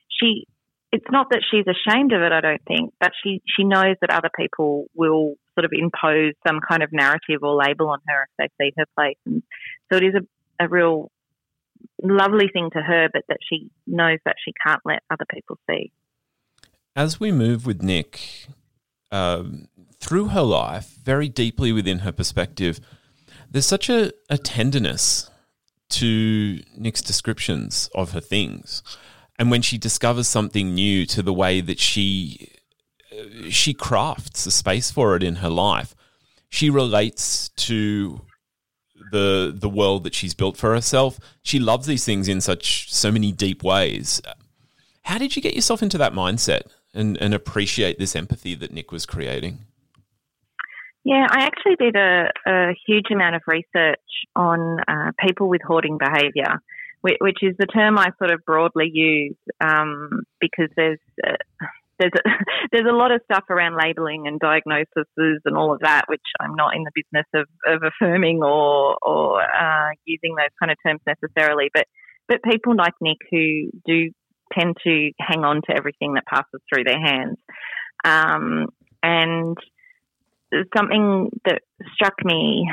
she 0.08 0.46
it's 0.92 1.10
not 1.10 1.28
that 1.30 1.42
she's 1.50 1.66
ashamed 1.66 2.12
of 2.12 2.22
it, 2.22 2.32
I 2.32 2.40
don't 2.40 2.62
think, 2.66 2.94
but 3.00 3.10
she, 3.22 3.42
she 3.44 3.64
knows 3.64 3.96
that 4.00 4.10
other 4.10 4.30
people 4.34 4.86
will 4.94 5.34
sort 5.54 5.64
of 5.64 5.72
impose 5.72 6.32
some 6.46 6.60
kind 6.66 6.82
of 6.82 6.90
narrative 6.92 7.42
or 7.42 7.54
label 7.54 7.90
on 7.90 7.98
her 8.06 8.28
if 8.38 8.50
they 8.58 8.64
see 8.64 8.72
her 8.78 8.86
place. 8.96 9.16
And 9.26 9.42
so 9.90 9.98
it 9.98 10.04
is 10.04 10.14
a, 10.14 10.64
a 10.64 10.68
real 10.68 11.10
lovely 12.02 12.48
thing 12.52 12.70
to 12.72 12.80
her, 12.80 13.08
but 13.12 13.22
that 13.28 13.38
she 13.48 13.70
knows 13.86 14.18
that 14.24 14.36
she 14.42 14.52
can't 14.64 14.80
let 14.84 15.02
other 15.10 15.26
people 15.30 15.58
see. 15.68 15.92
As 16.94 17.20
we 17.20 17.32
move 17.32 17.66
with 17.66 17.82
Nick 17.82 18.46
um, 19.12 19.68
through 20.00 20.28
her 20.28 20.42
life, 20.42 20.94
very 21.02 21.28
deeply 21.28 21.72
within 21.72 22.00
her 22.00 22.12
perspective, 22.12 22.80
there's 23.50 23.66
such 23.66 23.88
a, 23.88 24.12
a 24.28 24.38
tenderness 24.38 25.30
to 25.88 26.62
Nick's 26.76 27.02
descriptions 27.02 27.88
of 27.94 28.12
her 28.12 28.20
things. 28.20 28.82
And 29.38 29.50
when 29.50 29.62
she 29.62 29.78
discovers 29.78 30.26
something 30.28 30.74
new 30.74 31.06
to 31.06 31.22
the 31.22 31.32
way 31.32 31.60
that 31.60 31.78
she 31.78 32.52
she 33.48 33.72
crafts 33.72 34.44
a 34.44 34.50
space 34.50 34.90
for 34.90 35.16
it 35.16 35.22
in 35.22 35.36
her 35.36 35.48
life 35.48 35.94
she 36.48 36.70
relates 36.70 37.48
to 37.50 38.20
the 39.12 39.54
the 39.54 39.68
world 39.68 40.04
that 40.04 40.14
she's 40.14 40.34
built 40.34 40.56
for 40.56 40.72
herself. 40.74 41.18
She 41.42 41.58
loves 41.58 41.86
these 41.86 42.04
things 42.04 42.28
in 42.28 42.40
such 42.40 42.92
so 42.92 43.10
many 43.12 43.32
deep 43.32 43.62
ways. 43.62 44.20
How 45.02 45.18
did 45.18 45.36
you 45.36 45.42
get 45.42 45.54
yourself 45.54 45.82
into 45.82 45.98
that 45.98 46.12
mindset 46.12 46.62
and 46.96 47.16
and 47.18 47.34
appreciate 47.34 47.98
this 47.98 48.16
empathy 48.16 48.54
that 48.54 48.72
nick 48.72 48.90
was 48.92 49.06
creating 49.06 49.58
yeah, 51.08 51.24
I 51.30 51.44
actually 51.44 51.76
did 51.76 51.94
a, 51.94 52.32
a 52.48 52.74
huge 52.84 53.12
amount 53.12 53.36
of 53.36 53.42
research 53.46 54.00
on 54.34 54.80
uh, 54.88 55.12
people 55.24 55.48
with 55.48 55.60
hoarding 55.64 55.98
behaviour 55.98 56.60
which 57.20 57.38
is 57.42 57.54
the 57.58 57.66
term 57.66 57.98
I 57.98 58.08
sort 58.18 58.30
of 58.30 58.44
broadly 58.44 58.90
use 58.92 59.36
um, 59.60 60.22
because 60.40 60.68
there's 60.76 60.98
uh, 61.24 61.36
there's 61.98 62.12
a, 62.16 62.28
there's 62.72 62.86
a 62.88 62.94
lot 62.94 63.12
of 63.12 63.20
stuff 63.24 63.44
around 63.50 63.76
labeling 63.76 64.26
and 64.26 64.40
diagnoses 64.40 65.06
and 65.16 65.56
all 65.56 65.72
of 65.72 65.80
that, 65.80 66.04
which 66.08 66.22
I'm 66.40 66.54
not 66.54 66.74
in 66.74 66.84
the 66.84 66.90
business 66.94 67.26
of, 67.34 67.46
of 67.66 67.82
affirming 67.82 68.42
or 68.42 68.96
or 69.02 69.42
uh, 69.42 69.90
using 70.04 70.34
those 70.34 70.54
kind 70.58 70.72
of 70.72 70.78
terms 70.84 71.00
necessarily. 71.06 71.70
But 71.72 71.86
but 72.28 72.42
people 72.42 72.74
like 72.74 72.94
Nick 73.00 73.18
who 73.30 73.70
do 73.86 74.10
tend 74.52 74.76
to 74.84 75.10
hang 75.18 75.44
on 75.44 75.62
to 75.68 75.76
everything 75.76 76.14
that 76.14 76.26
passes 76.26 76.60
through 76.68 76.84
their 76.84 77.00
hands, 77.00 77.36
um, 78.04 78.68
and 79.02 79.56
something 80.76 81.30
that 81.44 81.62
struck 81.94 82.14
me 82.24 82.70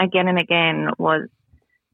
again 0.00 0.28
and 0.28 0.38
again 0.38 0.88
was 0.98 1.28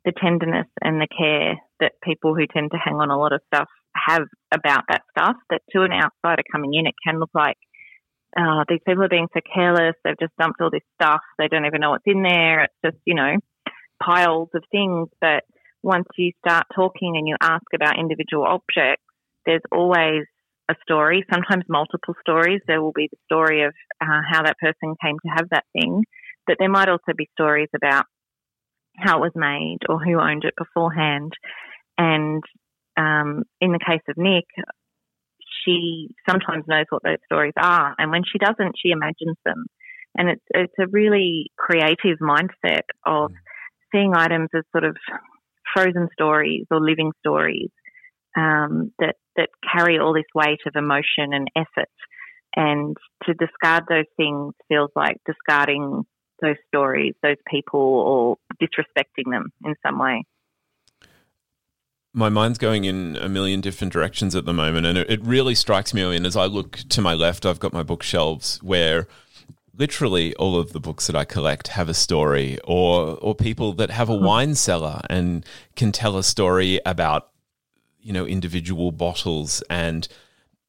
the 0.05 0.13
tenderness 0.13 0.67
and 0.83 1.01
the 1.01 1.07
care 1.07 1.57
that 1.81 1.93
people 2.03 2.35
who 2.35 2.47
tend 2.47 2.71
to 2.71 2.79
hang 2.79 2.95
on 2.95 3.11
a 3.11 3.19
lot 3.19 3.33
of 3.33 3.41
stuff 3.53 3.69
have 3.95 4.23
about 4.53 4.85
that 4.89 5.03
stuff. 5.11 5.37
That 5.51 5.63
to 5.73 5.83
an 5.83 5.93
outsider 5.93 6.43
coming 6.51 6.75
in, 6.75 6.87
it 6.87 6.95
can 7.05 7.19
look 7.19 7.31
like 7.35 7.59
oh, 8.39 8.65
these 8.69 8.81
people 8.87 9.05
are 9.05 9.09
being 9.09 9.29
so 9.35 9.41
careless. 9.53 9.95
They've 10.05 10.19
just 10.19 10.37
dumped 10.39 10.61
all 10.61 10.71
this 10.71 10.87
stuff. 11.01 11.21
They 11.39 11.49
don't 11.49 11.67
even 11.67 11.81
know 11.81 11.91
what's 11.91 12.05
in 12.07 12.23
there. 12.23 12.65
It's 12.65 12.75
just 12.85 12.97
you 13.05 13.15
know 13.15 13.37
piles 14.03 14.49
of 14.55 14.63
things. 14.71 15.09
But 15.21 15.45
once 15.83 16.07
you 16.17 16.33
start 16.45 16.67
talking 16.75 17.17
and 17.17 17.27
you 17.27 17.37
ask 17.41 17.65
about 17.75 17.99
individual 17.99 18.45
objects, 18.45 19.05
there's 19.47 19.63
always 19.73 20.25
a 20.71 20.75
story, 20.83 21.25
sometimes 21.33 21.65
multiple 21.69 22.15
stories. 22.21 22.61
There 22.67 22.81
will 22.81 22.93
be 22.93 23.09
the 23.11 23.19
story 23.25 23.65
of 23.65 23.75
uh, 24.01 24.21
how 24.31 24.43
that 24.43 24.59
person 24.59 24.95
came 25.03 25.17
to 25.25 25.33
have 25.37 25.49
that 25.51 25.65
thing, 25.73 26.05
but 26.47 26.57
there 26.59 26.69
might 26.69 26.89
also 26.89 27.13
be 27.17 27.29
stories 27.33 27.69
about 27.75 28.05
how 28.97 29.19
it 29.19 29.21
was 29.21 29.33
made 29.35 29.79
or 29.89 29.99
who 29.99 30.21
owned 30.21 30.45
it 30.45 30.55
beforehand. 30.57 31.33
And 31.99 32.43
um, 32.97 33.45
in 33.61 33.73
the 33.73 33.81
case 33.85 34.03
of 34.09 34.17
Nick, 34.17 34.45
she 35.65 36.09
sometimes 36.29 36.65
knows 36.69 36.87
what 36.91 37.03
those 37.03 37.19
stories 37.27 37.55
are, 37.57 37.95
and 37.99 38.11
when 38.11 38.23
she 38.25 38.39
doesn't, 38.39 38.77
she 38.81 38.91
imagines 38.91 39.37
them. 39.45 39.67
And 40.17 40.29
it's 40.29 40.45
it's 40.51 40.75
a 40.79 40.89
really 40.91 41.51
creative 41.57 42.19
mindset 42.21 42.83
of 43.07 43.31
seeing 43.93 44.13
items 44.15 44.49
as 44.57 44.63
sort 44.73 44.85
of 44.85 44.97
frozen 45.75 46.09
stories 46.13 46.67
or 46.71 46.81
living 46.81 47.13
stories 47.21 47.71
um, 48.37 48.93
that 48.99 49.17
that 49.37 49.49
carry 49.73 49.99
all 49.99 50.13
this 50.13 50.25
weight 50.35 50.61
of 50.67 50.75
emotion 50.77 51.33
and 51.33 51.49
effort. 51.57 51.89
And 52.57 52.97
to 53.25 53.35
discard 53.35 53.85
those 53.89 54.07
things 54.17 54.55
feels 54.69 54.91
like 54.97 55.19
discarding 55.25 56.05
those 56.43 56.57
stories, 56.69 57.15
those 57.23 57.37
people, 57.49 57.81
or 57.81 58.37
disrespecting 58.61 59.31
them 59.31 59.53
in 59.65 59.75
some 59.87 59.99
way. 59.99 60.25
My 62.13 62.29
mind's 62.29 62.59
going 62.59 62.85
in 62.85 63.17
a 63.17 63.29
million 63.29 63.61
different 63.61 63.93
directions 63.93 64.35
at 64.35 64.47
the 64.47 64.53
moment, 64.53 64.85
and 64.87 64.99
it, 64.99 65.25
really 65.25 65.55
strikes 65.55 65.95
me. 65.95 66.17
And 66.17 66.27
as 66.27 66.37
I 66.37 66.47
look 66.47 66.79
to 66.89 67.01
my 67.01 67.15
left, 67.15 67.47
I've 67.47 67.61
got 67.61 67.73
my 67.73 67.85
bookshelves 67.85 68.59
where 68.63 69.07
literally 69.77 70.35
all 70.35 70.59
of 70.59 70.73
the 70.73 70.81
books 70.81 71.07
that 71.07 71.15
I 71.15 71.25
collect 71.25 71.69
have 71.69 71.89
a 71.89 71.95
story, 71.95 72.59
or 72.65 73.17
or 73.19 73.37
people 73.37 73.75
that 73.75 73.91
have 73.91 74.09
a 74.09 74.17
hmm. 74.17 74.25
wine 74.25 74.55
cellar 74.57 75.03
and 75.09 75.47
can 75.77 75.93
tell 75.93 76.17
a 76.17 76.25
story 76.25 76.81
about 76.85 77.31
you 78.03 78.13
know 78.13 78.27
individual 78.27 78.93
bottles 78.93 79.63
and 79.71 80.09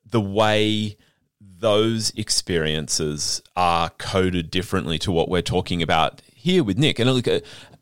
the 0.06 0.22
way 0.22 0.98
those 1.40 2.12
experiences 2.16 3.42
are 3.56 3.90
coded 3.92 4.52
differently 4.52 4.98
to 5.00 5.12
what 5.12 5.30
we're 5.30 5.42
talking 5.42 5.82
about 5.82 6.22
here 6.34 6.64
with 6.64 6.78
Nick. 6.78 7.00
And 7.00 7.12
look, 7.12 7.28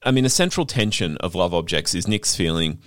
I 0.04 0.12
mean, 0.12 0.26
a 0.26 0.30
central 0.30 0.66
tension 0.66 1.18
of 1.18 1.34
Love 1.34 1.54
Objects 1.54 1.96
is 1.96 2.08
Nick's 2.08 2.36
feeling 2.36 2.80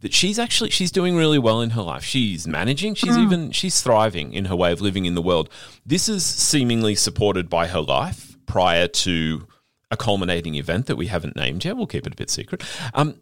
that 0.00 0.12
she's 0.12 0.38
actually 0.38 0.70
she's 0.70 0.90
doing 0.90 1.16
really 1.16 1.38
well 1.38 1.60
in 1.60 1.70
her 1.70 1.82
life. 1.82 2.04
She's 2.04 2.46
managing. 2.46 2.94
She's 2.94 3.16
mm. 3.16 3.22
even 3.22 3.50
she's 3.52 3.80
thriving 3.80 4.32
in 4.32 4.46
her 4.46 4.56
way 4.56 4.72
of 4.72 4.80
living 4.80 5.04
in 5.04 5.14
the 5.14 5.22
world. 5.22 5.48
This 5.84 6.08
is 6.08 6.24
seemingly 6.24 6.94
supported 6.94 7.48
by 7.48 7.66
her 7.68 7.80
life 7.80 8.36
prior 8.46 8.88
to 8.88 9.46
a 9.90 9.96
culminating 9.96 10.54
event 10.54 10.86
that 10.86 10.96
we 10.96 11.08
haven't 11.08 11.36
named 11.36 11.64
yet. 11.64 11.76
We'll 11.76 11.86
keep 11.86 12.06
it 12.06 12.12
a 12.12 12.16
bit 12.16 12.30
secret. 12.30 12.62
Um, 12.94 13.16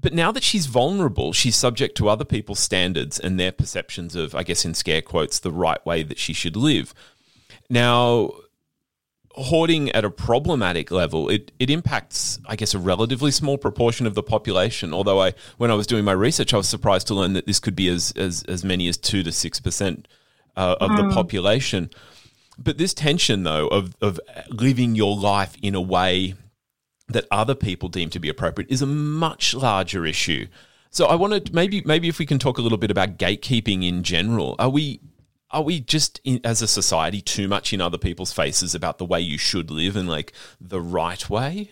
but 0.00 0.14
now 0.14 0.32
that 0.32 0.42
she's 0.42 0.66
vulnerable, 0.66 1.32
she's 1.32 1.56
subject 1.56 1.96
to 1.98 2.08
other 2.08 2.24
people's 2.24 2.58
standards 2.60 3.18
and 3.18 3.38
their 3.38 3.52
perceptions 3.52 4.16
of, 4.16 4.34
I 4.34 4.42
guess, 4.42 4.64
in 4.64 4.74
scare 4.74 5.02
quotes, 5.02 5.38
the 5.38 5.52
right 5.52 5.84
way 5.84 6.02
that 6.02 6.18
she 6.18 6.32
should 6.32 6.56
live. 6.56 6.94
Now, 7.68 8.32
hoarding 9.32 9.90
at 9.90 10.04
a 10.04 10.10
problematic 10.10 10.90
level, 10.90 11.28
it, 11.28 11.52
it 11.58 11.70
impacts, 11.70 12.38
I 12.46 12.56
guess, 12.56 12.74
a 12.74 12.78
relatively 12.78 13.30
small 13.30 13.58
proportion 13.58 14.06
of 14.06 14.14
the 14.14 14.22
population. 14.22 14.94
Although 14.94 15.20
I, 15.20 15.34
when 15.58 15.70
I 15.70 15.74
was 15.74 15.86
doing 15.86 16.04
my 16.04 16.12
research, 16.12 16.54
I 16.54 16.56
was 16.56 16.68
surprised 16.68 17.06
to 17.08 17.14
learn 17.14 17.34
that 17.34 17.46
this 17.46 17.60
could 17.60 17.76
be 17.76 17.88
as 17.88 18.12
as, 18.16 18.42
as 18.44 18.64
many 18.64 18.88
as 18.88 18.96
two 18.96 19.22
to 19.22 19.32
six 19.32 19.60
percent 19.60 20.08
uh, 20.56 20.76
of 20.80 20.90
mm. 20.90 20.96
the 20.96 21.14
population. 21.14 21.90
But 22.58 22.76
this 22.76 22.94
tension, 22.94 23.42
though, 23.42 23.68
of 23.68 23.94
of 24.00 24.18
living 24.48 24.94
your 24.94 25.16
life 25.16 25.56
in 25.62 25.74
a 25.74 25.80
way 25.80 26.34
that 27.12 27.26
other 27.30 27.54
people 27.54 27.88
deem 27.88 28.10
to 28.10 28.20
be 28.20 28.28
appropriate 28.28 28.70
is 28.70 28.82
a 28.82 28.86
much 28.86 29.54
larger 29.54 30.06
issue. 30.06 30.46
So 30.90 31.06
I 31.06 31.14
wanted 31.14 31.54
maybe 31.54 31.82
maybe 31.84 32.08
if 32.08 32.18
we 32.18 32.26
can 32.26 32.38
talk 32.38 32.58
a 32.58 32.62
little 32.62 32.78
bit 32.78 32.90
about 32.90 33.18
gatekeeping 33.18 33.86
in 33.86 34.02
general. 34.02 34.56
Are 34.58 34.70
we 34.70 35.00
are 35.50 35.62
we 35.62 35.80
just 35.80 36.20
in, 36.24 36.40
as 36.44 36.62
a 36.62 36.68
society 36.68 37.20
too 37.20 37.48
much 37.48 37.72
in 37.72 37.80
other 37.80 37.98
people's 37.98 38.32
faces 38.32 38.74
about 38.74 38.98
the 38.98 39.04
way 39.04 39.20
you 39.20 39.38
should 39.38 39.70
live 39.70 39.96
and 39.96 40.08
like 40.08 40.32
the 40.60 40.80
right 40.80 41.28
way? 41.28 41.70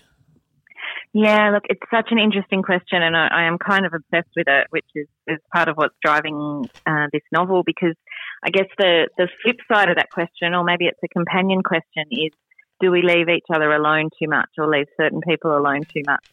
Yeah, 1.15 1.51
look, 1.51 1.65
it's 1.69 1.81
such 1.91 2.09
an 2.11 2.19
interesting 2.19 2.63
question, 2.63 3.03
and 3.03 3.17
I, 3.17 3.29
I 3.29 3.43
am 3.45 3.57
kind 3.59 3.87
of 3.87 3.93
obsessed 3.95 4.31
with 4.37 4.47
it, 4.47 4.67
which 4.71 4.85
is, 4.95 5.07
is 5.27 5.39
part 5.53 5.69
of 5.69 5.77
what's 5.77 5.95
driving 6.05 6.69
uh, 6.87 7.07
this 7.13 7.23
novel. 7.33 7.63
Because 7.65 7.95
I 8.45 8.51
guess 8.51 8.67
the 8.77 9.09
the 9.17 9.29
flip 9.43 9.57
side 9.73 9.89
of 9.89 9.97
that 9.97 10.11
question, 10.13 10.55
or 10.55 10.65
maybe 10.65 10.85
it's 10.85 11.01
a 11.03 11.09
companion 11.09 11.63
question, 11.63 12.05
is 12.11 12.33
do 12.81 12.91
we 12.91 13.03
leave 13.03 13.29
each 13.29 13.47
other 13.53 13.71
alone 13.73 14.11
too 14.19 14.29
much 14.29 14.51
or 14.59 14.69
leave 14.69 14.87
certain 14.97 15.21
people 15.21 15.57
alone 15.57 15.83
too 15.83 16.03
much? 16.07 16.27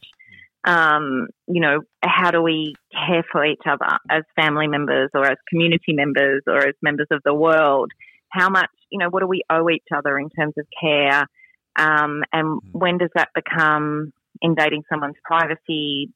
Um, 0.66 1.28
you 1.48 1.62
know, 1.62 1.82
how 2.04 2.32
do 2.32 2.42
we 2.42 2.76
care 2.92 3.24
for 3.32 3.46
each 3.46 3.62
other 3.70 3.86
as 4.10 4.24
family 4.36 4.68
members 4.68 5.12
or 5.14 5.26
as 5.26 5.38
community 5.50 5.94
members 5.94 6.42
or 6.48 6.58
as 6.58 6.74
members 6.82 7.08
of 7.12 7.22
the 7.24 7.34
world? 7.34 7.92
How 8.30 8.50
much, 8.50 8.70
you 8.90 9.00
know, 9.00 9.10
what 9.10 9.22
do 9.22 9.28
we 9.28 9.44
owe 9.50 9.70
each 9.70 9.88
other 9.96 10.18
in 10.18 10.30
terms 10.30 10.54
of 10.58 10.66
care? 10.82 11.28
Um, 11.76 12.24
and 12.34 12.48
mm-hmm. 12.48 12.70
when 12.72 12.98
does 12.98 13.12
that 13.16 13.30
become 13.36 14.12
invading 14.42 14.84
someone's 14.90 15.16
privacy, 15.24 16.12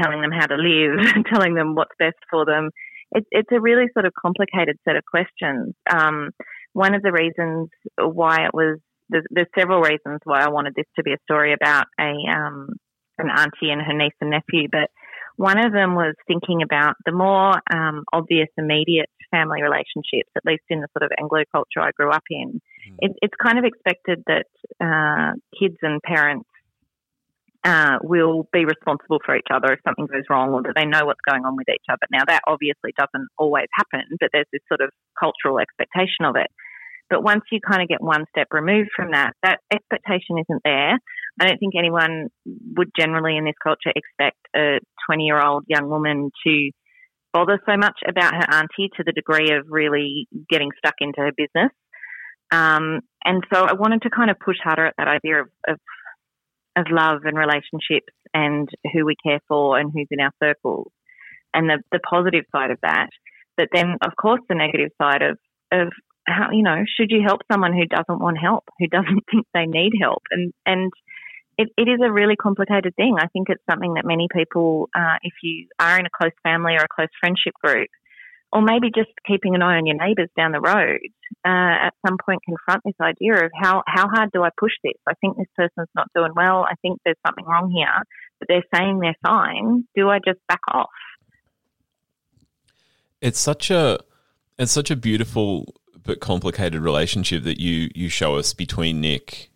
telling 0.00 0.22
them 0.22 0.32
how 0.32 0.46
to 0.46 0.56
live, 0.56 1.24
telling 1.32 1.54
them 1.54 1.74
what's 1.74 1.94
best 1.98 2.16
for 2.30 2.44
them? 2.46 2.70
It, 3.12 3.26
it's 3.30 3.52
a 3.52 3.60
really 3.60 3.86
sort 3.92 4.06
of 4.06 4.12
complicated 4.14 4.78
set 4.84 4.96
of 4.96 5.04
questions. 5.04 5.74
Um, 5.92 6.30
one 6.72 6.94
of 6.94 7.02
the 7.02 7.12
reasons 7.12 7.68
why 7.98 8.46
it 8.46 8.54
was 8.54 8.78
there's, 9.12 9.26
there's 9.30 9.46
several 9.58 9.80
reasons 9.80 10.20
why 10.24 10.40
I 10.42 10.48
wanted 10.48 10.74
this 10.74 10.86
to 10.96 11.02
be 11.02 11.12
a 11.12 11.18
story 11.24 11.52
about 11.52 11.86
a 12.00 12.12
um, 12.30 12.68
an 13.18 13.28
auntie 13.30 13.70
and 13.70 13.82
her 13.82 13.92
niece 13.92 14.16
and 14.20 14.30
nephew, 14.30 14.68
but 14.72 14.90
one 15.36 15.58
of 15.58 15.72
them 15.72 15.94
was 15.94 16.14
thinking 16.26 16.62
about 16.62 16.94
the 17.06 17.12
more 17.12 17.54
um, 17.72 18.04
obvious, 18.12 18.48
immediate 18.56 19.10
family 19.30 19.62
relationships, 19.62 20.30
at 20.36 20.44
least 20.44 20.62
in 20.68 20.80
the 20.80 20.88
sort 20.96 21.04
of 21.04 21.12
Anglo 21.18 21.42
culture 21.50 21.80
I 21.80 21.90
grew 21.92 22.10
up 22.10 22.24
in. 22.30 22.60
Mm. 22.88 22.96
It, 22.98 23.12
it's 23.22 23.34
kind 23.42 23.58
of 23.58 23.64
expected 23.64 24.24
that 24.26 24.46
uh, 24.80 25.32
kids 25.58 25.76
and 25.82 26.02
parents 26.02 26.48
uh, 27.64 27.98
will 28.02 28.48
be 28.52 28.64
responsible 28.64 29.20
for 29.24 29.36
each 29.36 29.46
other 29.52 29.72
if 29.72 29.80
something 29.86 30.06
goes 30.06 30.24
wrong 30.28 30.50
or 30.52 30.62
that 30.62 30.74
they 30.76 30.84
know 30.84 31.06
what's 31.06 31.22
going 31.28 31.44
on 31.44 31.56
with 31.56 31.68
each 31.68 31.86
other. 31.88 32.06
Now, 32.10 32.24
that 32.26 32.42
obviously 32.46 32.92
doesn't 32.98 33.28
always 33.38 33.68
happen, 33.72 34.02
but 34.20 34.30
there's 34.32 34.50
this 34.52 34.62
sort 34.68 34.80
of 34.80 34.90
cultural 35.18 35.60
expectation 35.60 36.26
of 36.26 36.36
it. 36.36 36.50
But 37.12 37.22
once 37.22 37.42
you 37.52 37.60
kind 37.60 37.82
of 37.82 37.88
get 37.88 38.00
one 38.00 38.24
step 38.30 38.46
removed 38.52 38.88
from 38.96 39.10
that, 39.10 39.34
that 39.42 39.60
expectation 39.70 40.38
isn't 40.38 40.62
there. 40.64 40.98
I 41.38 41.46
don't 41.46 41.58
think 41.58 41.74
anyone 41.76 42.28
would 42.74 42.88
generally 42.98 43.36
in 43.36 43.44
this 43.44 43.54
culture 43.62 43.92
expect 43.94 44.38
a 44.56 44.78
20 45.06 45.24
year 45.24 45.38
old 45.38 45.64
young 45.68 45.90
woman 45.90 46.30
to 46.46 46.70
bother 47.34 47.60
so 47.68 47.76
much 47.76 47.98
about 48.08 48.32
her 48.34 48.46
auntie 48.50 48.88
to 48.96 49.04
the 49.04 49.12
degree 49.12 49.50
of 49.52 49.66
really 49.68 50.26
getting 50.48 50.70
stuck 50.78 50.94
into 51.00 51.20
her 51.20 51.32
business. 51.36 51.70
Um, 52.50 53.00
and 53.26 53.44
so 53.52 53.60
I 53.62 53.74
wanted 53.74 54.00
to 54.02 54.10
kind 54.10 54.30
of 54.30 54.38
push 54.38 54.56
harder 54.64 54.86
at 54.86 54.94
that 54.96 55.08
idea 55.08 55.42
of, 55.42 55.48
of, 55.68 55.80
of 56.76 56.86
love 56.90 57.22
and 57.24 57.36
relationships 57.36 58.12
and 58.32 58.70
who 58.94 59.04
we 59.04 59.16
care 59.22 59.40
for 59.48 59.78
and 59.78 59.90
who's 59.92 60.08
in 60.10 60.20
our 60.20 60.32
circles 60.42 60.90
and 61.52 61.68
the, 61.68 61.82
the 61.92 62.00
positive 62.08 62.44
side 62.52 62.70
of 62.70 62.78
that. 62.82 63.08
But 63.58 63.68
then, 63.70 63.96
of 64.02 64.12
course, 64.18 64.40
the 64.48 64.54
negative 64.54 64.92
side 64.98 65.20
of, 65.20 65.38
of 65.70 65.92
how 66.26 66.50
you 66.52 66.62
know 66.62 66.84
should 66.96 67.10
you 67.10 67.22
help 67.26 67.40
someone 67.50 67.72
who 67.72 67.86
doesn't 67.86 68.20
want 68.20 68.38
help 68.38 68.64
who 68.78 68.86
doesn't 68.86 69.24
think 69.30 69.46
they 69.54 69.66
need 69.66 69.92
help 70.00 70.22
and 70.30 70.52
and 70.66 70.92
it, 71.58 71.68
it 71.76 71.88
is 71.88 72.00
a 72.02 72.10
really 72.10 72.36
complicated 72.36 72.94
thing 72.96 73.16
i 73.18 73.26
think 73.28 73.48
it's 73.48 73.62
something 73.70 73.94
that 73.94 74.04
many 74.04 74.28
people 74.34 74.88
uh, 74.94 75.16
if 75.22 75.34
you 75.42 75.66
are 75.78 75.98
in 75.98 76.06
a 76.06 76.10
close 76.10 76.32
family 76.42 76.74
or 76.74 76.84
a 76.84 76.94
close 76.94 77.10
friendship 77.20 77.54
group 77.62 77.88
or 78.52 78.60
maybe 78.60 78.90
just 78.94 79.10
keeping 79.26 79.54
an 79.54 79.62
eye 79.62 79.78
on 79.78 79.86
your 79.86 79.96
neighbours 79.96 80.28
down 80.36 80.52
the 80.52 80.60
road 80.60 81.00
uh, 81.44 81.88
at 81.88 81.94
some 82.06 82.16
point 82.24 82.40
confront 82.44 82.82
this 82.84 82.94
idea 83.00 83.44
of 83.44 83.50
how, 83.54 83.82
how 83.86 84.08
hard 84.08 84.30
do 84.32 84.42
I 84.42 84.50
push 84.58 84.72
this? 84.84 84.92
I 85.08 85.14
think 85.14 85.36
this 85.36 85.46
person's 85.56 85.88
not 85.94 86.08
doing 86.14 86.32
well. 86.36 86.64
I 86.64 86.74
think 86.82 87.00
there's 87.04 87.16
something 87.26 87.44
wrong 87.44 87.70
here, 87.74 88.04
but 88.38 88.48
they're 88.48 88.64
saying 88.74 89.00
they're 89.00 89.16
fine. 89.24 89.86
Do 89.96 90.10
I 90.10 90.18
just 90.18 90.38
back 90.48 90.60
off? 90.70 90.90
It's 93.20 93.40
such 93.40 93.70
a 93.70 94.00
it's 94.58 94.72
such 94.72 94.90
a 94.90 94.96
beautiful 94.96 95.74
but 96.02 96.20
complicated 96.20 96.80
relationship 96.80 97.44
that 97.44 97.60
you 97.60 97.90
you 97.94 98.08
show 98.08 98.36
us 98.36 98.54
between 98.54 99.00
Nick 99.00 99.50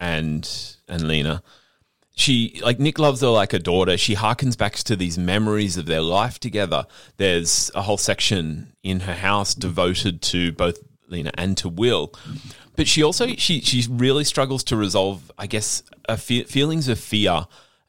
and 0.00 0.48
and 0.88 1.06
Lena. 1.06 1.42
She 2.14 2.60
like 2.62 2.78
Nick 2.78 2.98
loves 2.98 3.20
her 3.20 3.28
like 3.28 3.52
a 3.52 3.58
daughter. 3.58 3.96
She 3.96 4.14
harkens 4.14 4.56
back 4.56 4.74
to 4.76 4.96
these 4.96 5.18
memories 5.18 5.76
of 5.76 5.86
their 5.86 6.00
life 6.00 6.40
together. 6.40 6.86
There's 7.18 7.70
a 7.74 7.82
whole 7.82 7.98
section 7.98 8.72
in 8.82 9.00
her 9.00 9.14
house 9.14 9.54
devoted 9.54 10.22
to 10.22 10.52
both 10.52 10.78
Lena 11.08 11.30
and 11.34 11.56
to 11.58 11.68
Will. 11.68 12.12
But 12.74 12.88
she 12.88 13.02
also 13.02 13.28
she 13.36 13.60
she 13.60 13.86
really 13.90 14.24
struggles 14.24 14.64
to 14.64 14.76
resolve, 14.76 15.30
I 15.38 15.46
guess, 15.46 15.82
fe- 16.16 16.44
feelings 16.44 16.88
of 16.88 16.98
fear 16.98 17.46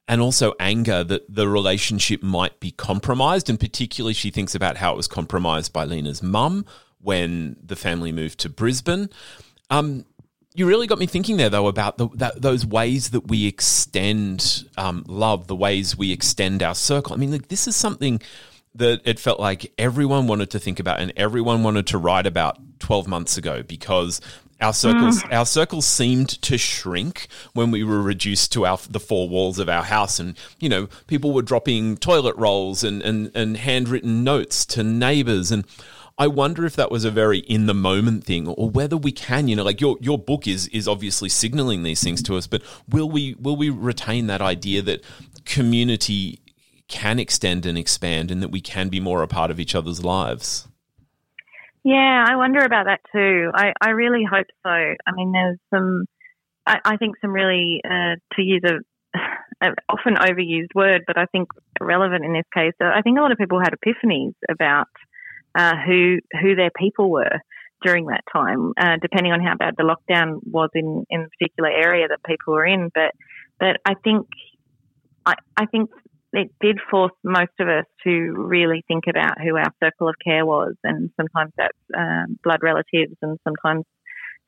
and 0.07 0.21
also 0.21 0.53
anger 0.59 1.03
that 1.03 1.33
the 1.33 1.47
relationship 1.47 2.23
might 2.23 2.59
be 2.59 2.71
compromised. 2.71 3.49
And 3.49 3.59
particularly, 3.59 4.13
she 4.13 4.29
thinks 4.29 4.55
about 4.55 4.77
how 4.77 4.93
it 4.93 4.97
was 4.97 5.07
compromised 5.07 5.73
by 5.73 5.85
Lena's 5.85 6.23
mum 6.23 6.65
when 7.01 7.57
the 7.63 7.75
family 7.75 8.11
moved 8.11 8.39
to 8.39 8.49
Brisbane. 8.49 9.09
Um, 9.69 10.05
you 10.53 10.65
really 10.65 10.87
got 10.87 10.97
me 10.97 11.05
thinking 11.05 11.37
there, 11.37 11.49
though, 11.49 11.67
about 11.67 11.97
the, 11.97 12.07
that, 12.15 12.41
those 12.41 12.65
ways 12.65 13.11
that 13.11 13.27
we 13.27 13.45
extend 13.45 14.67
um, 14.77 15.03
love, 15.07 15.47
the 15.47 15.55
ways 15.55 15.97
we 15.97 16.11
extend 16.11 16.63
our 16.63 16.73
circle. 16.73 17.13
I 17.13 17.17
mean, 17.17 17.31
like, 17.31 17.49
this 17.49 17.67
is 17.67 17.75
something 17.75 18.21
that 18.75 19.01
it 19.05 19.19
felt 19.19 19.39
like 19.39 19.71
everyone 19.77 20.27
wanted 20.27 20.51
to 20.51 20.59
think 20.59 20.79
about 20.79 20.99
and 20.99 21.11
everyone 21.15 21.63
wanted 21.63 21.87
to 21.87 21.97
write 21.97 22.25
about 22.25 22.57
12 22.79 23.07
months 23.07 23.37
ago 23.37 23.63
because 23.63 24.21
our 24.59 24.73
circles 24.73 25.23
mm. 25.23 25.33
our 25.33 25.45
circles 25.45 25.85
seemed 25.85 26.29
to 26.41 26.57
shrink 26.57 27.27
when 27.53 27.71
we 27.71 27.83
were 27.83 28.01
reduced 28.01 28.51
to 28.51 28.65
our 28.65 28.77
the 28.89 28.99
four 28.99 29.29
walls 29.29 29.59
of 29.59 29.69
our 29.69 29.83
house 29.83 30.19
and 30.19 30.37
you 30.59 30.69
know 30.69 30.87
people 31.07 31.33
were 31.33 31.41
dropping 31.41 31.97
toilet 31.97 32.35
rolls 32.35 32.83
and 32.83 33.01
and, 33.01 33.31
and 33.35 33.57
handwritten 33.57 34.23
notes 34.23 34.65
to 34.65 34.83
neighbors 34.83 35.51
and 35.51 35.65
I 36.19 36.27
wonder 36.27 36.65
if 36.65 36.75
that 36.75 36.89
was 36.89 37.05
a 37.05 37.11
very 37.11 37.39
in 37.39 37.67
the 37.67 37.75
moment 37.75 38.23
thing, 38.23 38.47
or 38.47 38.71
whether 38.71 38.97
we 38.97 39.11
can, 39.11 39.47
you 39.47 39.55
know, 39.55 39.63
like 39.63 39.79
your 39.79 39.97
your 40.01 40.17
book 40.17 40.47
is 40.47 40.67
is 40.69 40.87
obviously 40.87 41.29
signaling 41.29 41.83
these 41.83 42.03
things 42.03 42.23
to 42.23 42.35
us, 42.35 42.47
but 42.47 42.63
will 42.89 43.07
we 43.07 43.35
will 43.39 43.55
we 43.55 43.69
retain 43.69 44.25
that 44.25 44.41
idea 44.41 44.81
that 44.81 45.03
community 45.45 46.39
can 46.87 47.19
extend 47.19 47.67
and 47.67 47.77
expand, 47.77 48.31
and 48.31 48.41
that 48.41 48.49
we 48.49 48.61
can 48.61 48.89
be 48.89 48.99
more 48.99 49.21
a 49.21 49.27
part 49.27 49.51
of 49.51 49.59
each 49.59 49.75
other's 49.75 50.03
lives? 50.03 50.67
Yeah, 51.87 52.25
I 52.27 52.35
wonder 52.35 52.59
about 52.65 52.87
that 52.87 52.99
too. 53.13 53.49
I, 53.55 53.71
I 53.81 53.91
really 53.91 54.25
hope 54.29 54.47
so. 54.61 54.69
I 54.69 55.11
mean, 55.15 55.31
there's 55.31 55.57
some, 55.73 56.03
I, 56.65 56.79
I 56.83 56.97
think 56.97 57.15
some 57.21 57.31
really, 57.31 57.79
uh, 57.85 58.15
to 58.35 58.41
use 58.41 58.61
a, 59.61 59.67
often 59.87 60.15
overused 60.15 60.75
word, 60.75 61.03
but 61.07 61.17
I 61.17 61.27
think 61.27 61.47
relevant 61.79 62.25
in 62.25 62.33
this 62.33 62.43
case. 62.53 62.73
Uh, 62.83 62.91
I 62.93 63.03
think 63.03 63.17
a 63.17 63.21
lot 63.21 63.31
of 63.31 63.37
people 63.37 63.61
had 63.61 63.73
epiphanies 63.73 64.33
about 64.51 64.89
uh, 65.57 65.75
who 65.85 66.17
who 66.41 66.55
their 66.55 66.71
people 66.77 67.09
were 67.09 67.39
during 67.83 68.07
that 68.07 68.25
time, 68.33 68.73
uh, 68.77 68.97
depending 69.01 69.31
on 69.31 69.39
how 69.41 69.55
bad 69.55 69.75
the 69.77 69.83
lockdown 69.83 70.41
was 70.43 70.69
in 70.75 71.05
in 71.09 71.21
the 71.23 71.29
particular 71.39 71.69
area 71.71 72.09
that 72.09 72.19
people 72.25 72.53
were 72.53 72.65
in. 72.65 72.89
But 72.93 73.13
but 73.61 73.77
I 73.85 73.93
think 74.03 74.27
I 75.25 75.35
I 75.55 75.65
think 75.67 75.89
it 76.33 76.51
did 76.59 76.79
force 76.89 77.13
most 77.23 77.51
of 77.59 77.67
us 77.67 77.85
to 78.03 78.11
really 78.35 78.83
think 78.87 79.05
about 79.09 79.39
who 79.41 79.55
our 79.55 79.71
circle 79.83 80.09
of 80.09 80.15
care 80.23 80.45
was, 80.45 80.75
and 80.83 81.09
sometimes 81.15 81.51
that's 81.57 81.77
um, 81.97 82.37
blood 82.43 82.59
relatives, 82.61 83.15
and 83.21 83.37
sometimes 83.43 83.85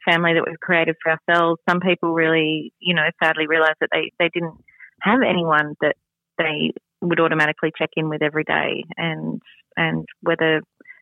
family 0.06 0.34
that 0.34 0.44
we've 0.46 0.60
created 0.60 0.96
for 1.02 1.12
ourselves. 1.12 1.62
Some 1.70 1.80
people 1.80 2.14
really, 2.14 2.74
you 2.80 2.96
know, 2.96 3.08
sadly 3.24 3.48
realise 3.48 3.76
that 3.80 3.90
they 3.92 4.12
they 4.20 4.30
didn't 4.34 4.56
have 5.02 5.22
anyone 5.22 5.76
that 5.82 5.96
they 6.38 6.72
would 7.02 7.20
automatically 7.20 7.72
check 7.78 7.90
in 7.96 8.10
with 8.10 8.22
every 8.22 8.44
day, 8.44 8.84
and 8.98 9.42
and 9.78 10.06
whether 10.22 10.62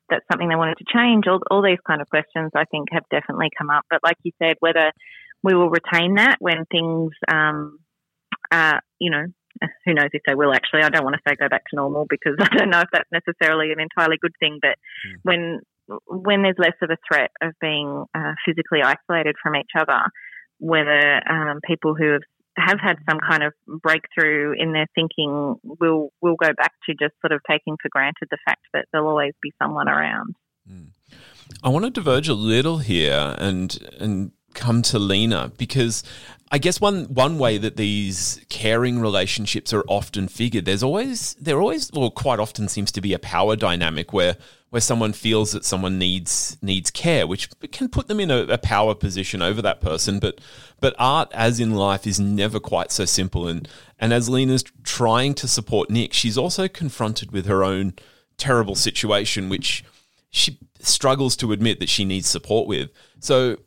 that's 0.09 0.25
something 0.31 0.47
they 0.47 0.55
wanted 0.55 0.77
to 0.77 0.85
change. 0.93 1.25
All, 1.27 1.39
all 1.51 1.61
these 1.61 1.81
kind 1.85 2.01
of 2.01 2.09
questions, 2.09 2.51
I 2.55 2.65
think, 2.65 2.87
have 2.91 3.03
definitely 3.11 3.49
come 3.57 3.69
up. 3.69 3.83
But 3.89 3.99
like 4.03 4.17
you 4.23 4.31
said, 4.41 4.55
whether 4.59 4.91
we 5.43 5.53
will 5.53 5.69
retain 5.69 6.15
that 6.15 6.37
when 6.39 6.65
things, 6.71 7.11
um, 7.27 7.79
uh, 8.51 8.79
you 8.99 9.11
know, 9.11 9.25
who 9.85 9.93
knows 9.93 10.09
if 10.13 10.21
they 10.27 10.35
will 10.35 10.53
actually. 10.53 10.83
I 10.83 10.89
don't 10.89 11.03
want 11.03 11.15
to 11.15 11.21
say 11.27 11.35
go 11.35 11.49
back 11.49 11.63
to 11.69 11.75
normal 11.75 12.05
because 12.09 12.35
I 12.39 12.55
don't 12.55 12.69
know 12.69 12.81
if 12.81 12.89
that's 12.91 13.09
necessarily 13.11 13.71
an 13.71 13.79
entirely 13.79 14.17
good 14.21 14.33
thing. 14.39 14.59
But 14.61 14.77
mm. 15.07 15.15
when 15.23 15.59
when 16.07 16.43
there's 16.43 16.57
less 16.57 16.75
of 16.81 16.89
a 16.89 16.97
threat 17.07 17.31
of 17.41 17.53
being 17.61 18.05
uh, 18.13 18.33
physically 18.45 18.79
isolated 18.83 19.35
from 19.41 19.55
each 19.55 19.71
other, 19.77 20.01
whether 20.59 21.21
um, 21.29 21.59
people 21.65 21.95
who 21.95 22.11
have 22.13 22.21
have 22.57 22.79
had 22.79 22.97
some 23.07 23.19
kind 23.19 23.43
of 23.43 23.53
breakthrough 23.67 24.53
in 24.57 24.73
their 24.73 24.87
thinking 24.95 25.55
will 25.63 26.11
will 26.21 26.35
go 26.35 26.49
back 26.57 26.73
to 26.89 26.95
just 26.99 27.13
sort 27.21 27.31
of 27.31 27.41
taking 27.49 27.77
for 27.81 27.89
granted 27.89 28.27
the 28.31 28.37
fact 28.45 28.61
that 28.73 28.85
there'll 28.91 29.07
always 29.07 29.33
be 29.41 29.53
someone 29.61 29.87
around. 29.87 30.35
Mm. 30.69 30.87
I 31.63 31.69
want 31.69 31.85
to 31.85 31.91
diverge 31.91 32.27
a 32.27 32.33
little 32.33 32.79
here 32.79 33.35
and 33.37 33.77
and 33.99 34.31
come 34.57 34.81
to 34.81 34.99
Lena 34.99 35.53
because 35.57 36.03
I 36.51 36.57
guess 36.57 36.81
one 36.81 37.05
one 37.05 37.37
way 37.37 37.57
that 37.57 37.77
these 37.77 38.41
caring 38.49 38.99
relationships 38.99 39.73
are 39.73 39.83
often 39.87 40.27
figured, 40.27 40.65
there's 40.65 40.83
always 40.83 41.35
there 41.35 41.61
always 41.61 41.89
or 41.91 42.11
quite 42.11 42.39
often 42.39 42.67
seems 42.67 42.91
to 42.93 43.01
be 43.01 43.13
a 43.13 43.19
power 43.19 43.55
dynamic 43.55 44.11
where 44.11 44.35
where 44.69 44.81
someone 44.81 45.13
feels 45.13 45.51
that 45.51 45.63
someone 45.63 45.97
needs 45.97 46.57
needs 46.61 46.91
care, 46.91 47.25
which 47.25 47.49
can 47.71 47.87
put 47.87 48.07
them 48.07 48.19
in 48.19 48.31
a, 48.31 48.39
a, 48.43 48.57
power 48.57 48.93
position 48.93 49.41
over 49.41 49.61
that 49.61 49.79
person. 49.81 50.19
But 50.19 50.39
but 50.79 50.95
art, 50.99 51.29
as 51.33 51.59
in 51.59 51.75
life, 51.75 52.05
is 52.05 52.19
never 52.19 52.59
quite 52.59 52.91
so 52.91 53.05
simple. 53.05 53.47
And 53.47 53.67
and 53.99 54.13
as 54.13 54.29
Lena's 54.29 54.63
trying 54.83 55.33
to 55.35 55.47
support 55.47 55.89
Nick, 55.89 56.13
she's 56.13 56.37
also 56.37 56.67
confronted 56.67 57.31
with 57.31 57.45
her 57.45 57.63
own 57.63 57.93
terrible 58.37 58.75
situation, 58.75 59.49
which 59.49 59.83
she 60.29 60.59
struggles 60.79 61.35
to 61.37 61.51
admit 61.51 61.79
that 61.79 61.89
she 61.89 62.05
needs 62.05 62.27
support 62.27 62.67
with. 62.67 62.89
So 63.19 63.57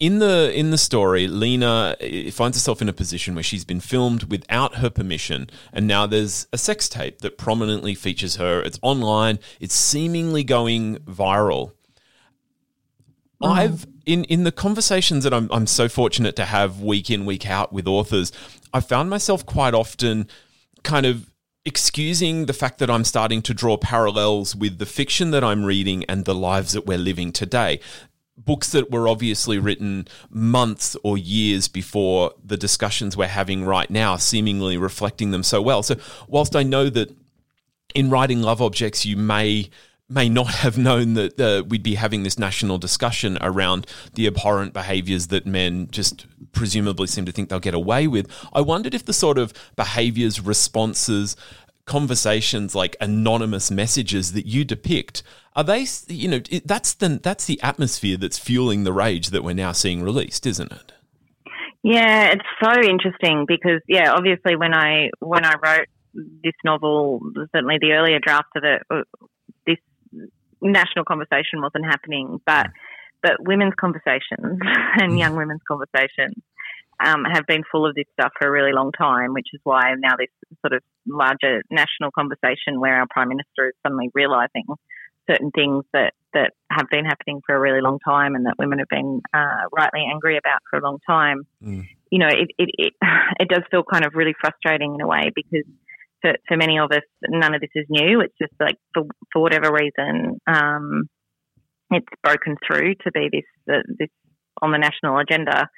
in 0.00 0.20
the 0.20 0.52
in 0.54 0.70
the 0.70 0.78
story, 0.78 1.26
Lena 1.26 1.96
eh, 2.00 2.30
finds 2.30 2.56
herself 2.56 2.80
in 2.80 2.88
a 2.88 2.92
position 2.92 3.34
where 3.34 3.42
she's 3.42 3.64
been 3.64 3.80
filmed 3.80 4.24
without 4.24 4.76
her 4.76 4.90
permission, 4.90 5.50
and 5.72 5.86
now 5.86 6.06
there's 6.06 6.46
a 6.52 6.58
sex 6.58 6.88
tape 6.88 7.20
that 7.20 7.36
prominently 7.36 7.94
features 7.94 8.36
her. 8.36 8.60
It's 8.62 8.78
online. 8.82 9.40
It's 9.58 9.74
seemingly 9.74 10.44
going 10.44 10.98
viral. 10.98 11.72
Oh. 13.40 13.48
I've 13.48 13.86
in 14.06 14.24
in 14.24 14.44
the 14.44 14.52
conversations 14.52 15.24
that 15.24 15.34
I'm 15.34 15.48
I'm 15.50 15.66
so 15.66 15.88
fortunate 15.88 16.36
to 16.36 16.44
have 16.44 16.80
week 16.80 17.10
in 17.10 17.26
week 17.26 17.48
out 17.48 17.72
with 17.72 17.88
authors, 17.88 18.30
I 18.72 18.80
found 18.80 19.10
myself 19.10 19.44
quite 19.46 19.74
often 19.74 20.28
kind 20.84 21.06
of 21.06 21.28
excusing 21.64 22.46
the 22.46 22.52
fact 22.52 22.78
that 22.78 22.88
I'm 22.88 23.04
starting 23.04 23.42
to 23.42 23.52
draw 23.52 23.76
parallels 23.76 24.56
with 24.56 24.78
the 24.78 24.86
fiction 24.86 25.32
that 25.32 25.44
I'm 25.44 25.64
reading 25.64 26.04
and 26.04 26.24
the 26.24 26.34
lives 26.34 26.72
that 26.72 26.86
we're 26.86 26.96
living 26.96 27.30
today 27.30 27.80
books 28.44 28.70
that 28.70 28.90
were 28.90 29.08
obviously 29.08 29.58
written 29.58 30.06
months 30.30 30.96
or 31.02 31.18
years 31.18 31.68
before 31.68 32.32
the 32.44 32.56
discussions 32.56 33.16
we're 33.16 33.26
having 33.26 33.64
right 33.64 33.90
now, 33.90 34.16
seemingly 34.16 34.76
reflecting 34.76 35.30
them 35.30 35.42
so 35.42 35.60
well. 35.60 35.82
So, 35.82 35.96
whilst 36.26 36.56
I 36.56 36.62
know 36.62 36.88
that 36.90 37.14
in 37.94 38.10
writing 38.10 38.42
love 38.42 38.62
objects, 38.62 39.04
you 39.04 39.16
may 39.16 39.70
may 40.08 40.28
not 40.28 40.46
have 40.54 40.78
known 40.78 41.14
that 41.14 41.38
uh, 41.38 41.62
we'd 41.68 41.82
be 41.82 41.94
having 41.94 42.22
this 42.22 42.38
national 42.38 42.78
discussion 42.78 43.36
around 43.40 43.86
the 44.14 44.26
abhorrent 44.26 44.72
behaviors 44.72 45.26
that 45.26 45.46
men 45.46 45.88
just 45.90 46.26
presumably 46.52 47.06
seem 47.06 47.26
to 47.26 47.32
think 47.32 47.48
they'll 47.48 47.60
get 47.60 47.74
away 47.74 48.06
with. 48.06 48.30
I 48.52 48.62
wondered 48.62 48.94
if 48.94 49.04
the 49.04 49.12
sort 49.12 49.38
of 49.38 49.52
behaviors, 49.76 50.40
responses, 50.40 51.36
conversations 51.88 52.74
like 52.74 52.96
anonymous 53.00 53.70
messages 53.70 54.32
that 54.32 54.46
you 54.46 54.64
depict 54.64 55.22
are 55.56 55.64
they 55.64 55.86
you 56.06 56.28
know 56.28 56.40
that's 56.64 56.94
the 56.94 57.08
that's 57.22 57.46
the 57.46 57.60
atmosphere 57.62 58.16
that's 58.16 58.38
fueling 58.38 58.84
the 58.84 58.92
rage 58.92 59.30
that 59.30 59.42
we're 59.42 59.54
now 59.54 59.72
seeing 59.72 60.02
released 60.02 60.46
isn't 60.46 60.70
it 60.70 60.92
yeah 61.82 62.32
it's 62.32 62.44
so 62.62 62.80
interesting 62.82 63.44
because 63.48 63.80
yeah 63.88 64.12
obviously 64.12 64.54
when 64.54 64.74
i 64.74 65.08
when 65.20 65.44
i 65.44 65.54
wrote 65.64 65.88
this 66.44 66.54
novel 66.64 67.20
certainly 67.52 67.78
the 67.80 67.92
earlier 67.92 68.18
draft 68.20 68.48
of 68.54 68.62
it 68.64 68.82
uh, 68.90 69.02
this 69.66 69.78
national 70.60 71.04
conversation 71.04 71.62
wasn't 71.62 71.84
happening 71.84 72.38
but 72.46 72.66
but 73.22 73.32
women's 73.40 73.74
conversations 73.80 74.28
and 75.00 75.12
mm. 75.12 75.18
young 75.18 75.36
women's 75.36 75.62
conversations 75.66 76.36
um, 77.04 77.24
have 77.24 77.46
been 77.46 77.62
full 77.70 77.86
of 77.86 77.94
this 77.94 78.06
stuff 78.12 78.32
for 78.38 78.48
a 78.48 78.50
really 78.50 78.72
long 78.72 78.92
time, 78.92 79.32
which 79.32 79.48
is 79.52 79.60
why 79.64 79.94
now 79.98 80.16
this 80.18 80.30
sort 80.60 80.72
of 80.72 80.82
larger 81.06 81.62
national 81.70 82.10
conversation 82.10 82.80
where 82.80 83.00
our 83.00 83.06
Prime 83.08 83.28
Minister 83.28 83.68
is 83.68 83.74
suddenly 83.82 84.10
realising 84.14 84.64
certain 85.30 85.50
things 85.50 85.84
that, 85.92 86.14
that 86.34 86.52
have 86.70 86.86
been 86.90 87.04
happening 87.04 87.40
for 87.46 87.54
a 87.54 87.60
really 87.60 87.80
long 87.80 87.98
time 88.04 88.34
and 88.34 88.46
that 88.46 88.54
women 88.58 88.78
have 88.78 88.88
been 88.88 89.20
uh, 89.32 89.68
rightly 89.72 90.04
angry 90.10 90.38
about 90.38 90.60
for 90.70 90.78
a 90.78 90.82
long 90.82 90.98
time. 91.06 91.46
Mm. 91.62 91.86
You 92.10 92.18
know, 92.18 92.28
it, 92.28 92.48
it, 92.58 92.70
it, 92.78 92.92
it 93.40 93.48
does 93.48 93.62
feel 93.70 93.84
kind 93.84 94.04
of 94.04 94.14
really 94.14 94.34
frustrating 94.40 94.94
in 94.94 95.00
a 95.00 95.06
way 95.06 95.30
because 95.34 95.66
for, 96.22 96.34
for 96.48 96.56
many 96.56 96.78
of 96.78 96.90
us, 96.90 97.02
none 97.28 97.54
of 97.54 97.60
this 97.60 97.70
is 97.74 97.86
new. 97.88 98.20
It's 98.20 98.34
just 98.40 98.54
like 98.58 98.76
for, 98.94 99.04
for 99.32 99.42
whatever 99.42 99.72
reason, 99.72 100.40
um, 100.46 101.08
it's 101.90 102.06
broken 102.22 102.56
through 102.66 102.94
to 103.04 103.10
be 103.12 103.28
this, 103.30 103.44
uh, 103.72 103.82
this 103.98 104.08
on 104.60 104.72
the 104.72 104.78
national 104.78 105.18
agenda. 105.18 105.68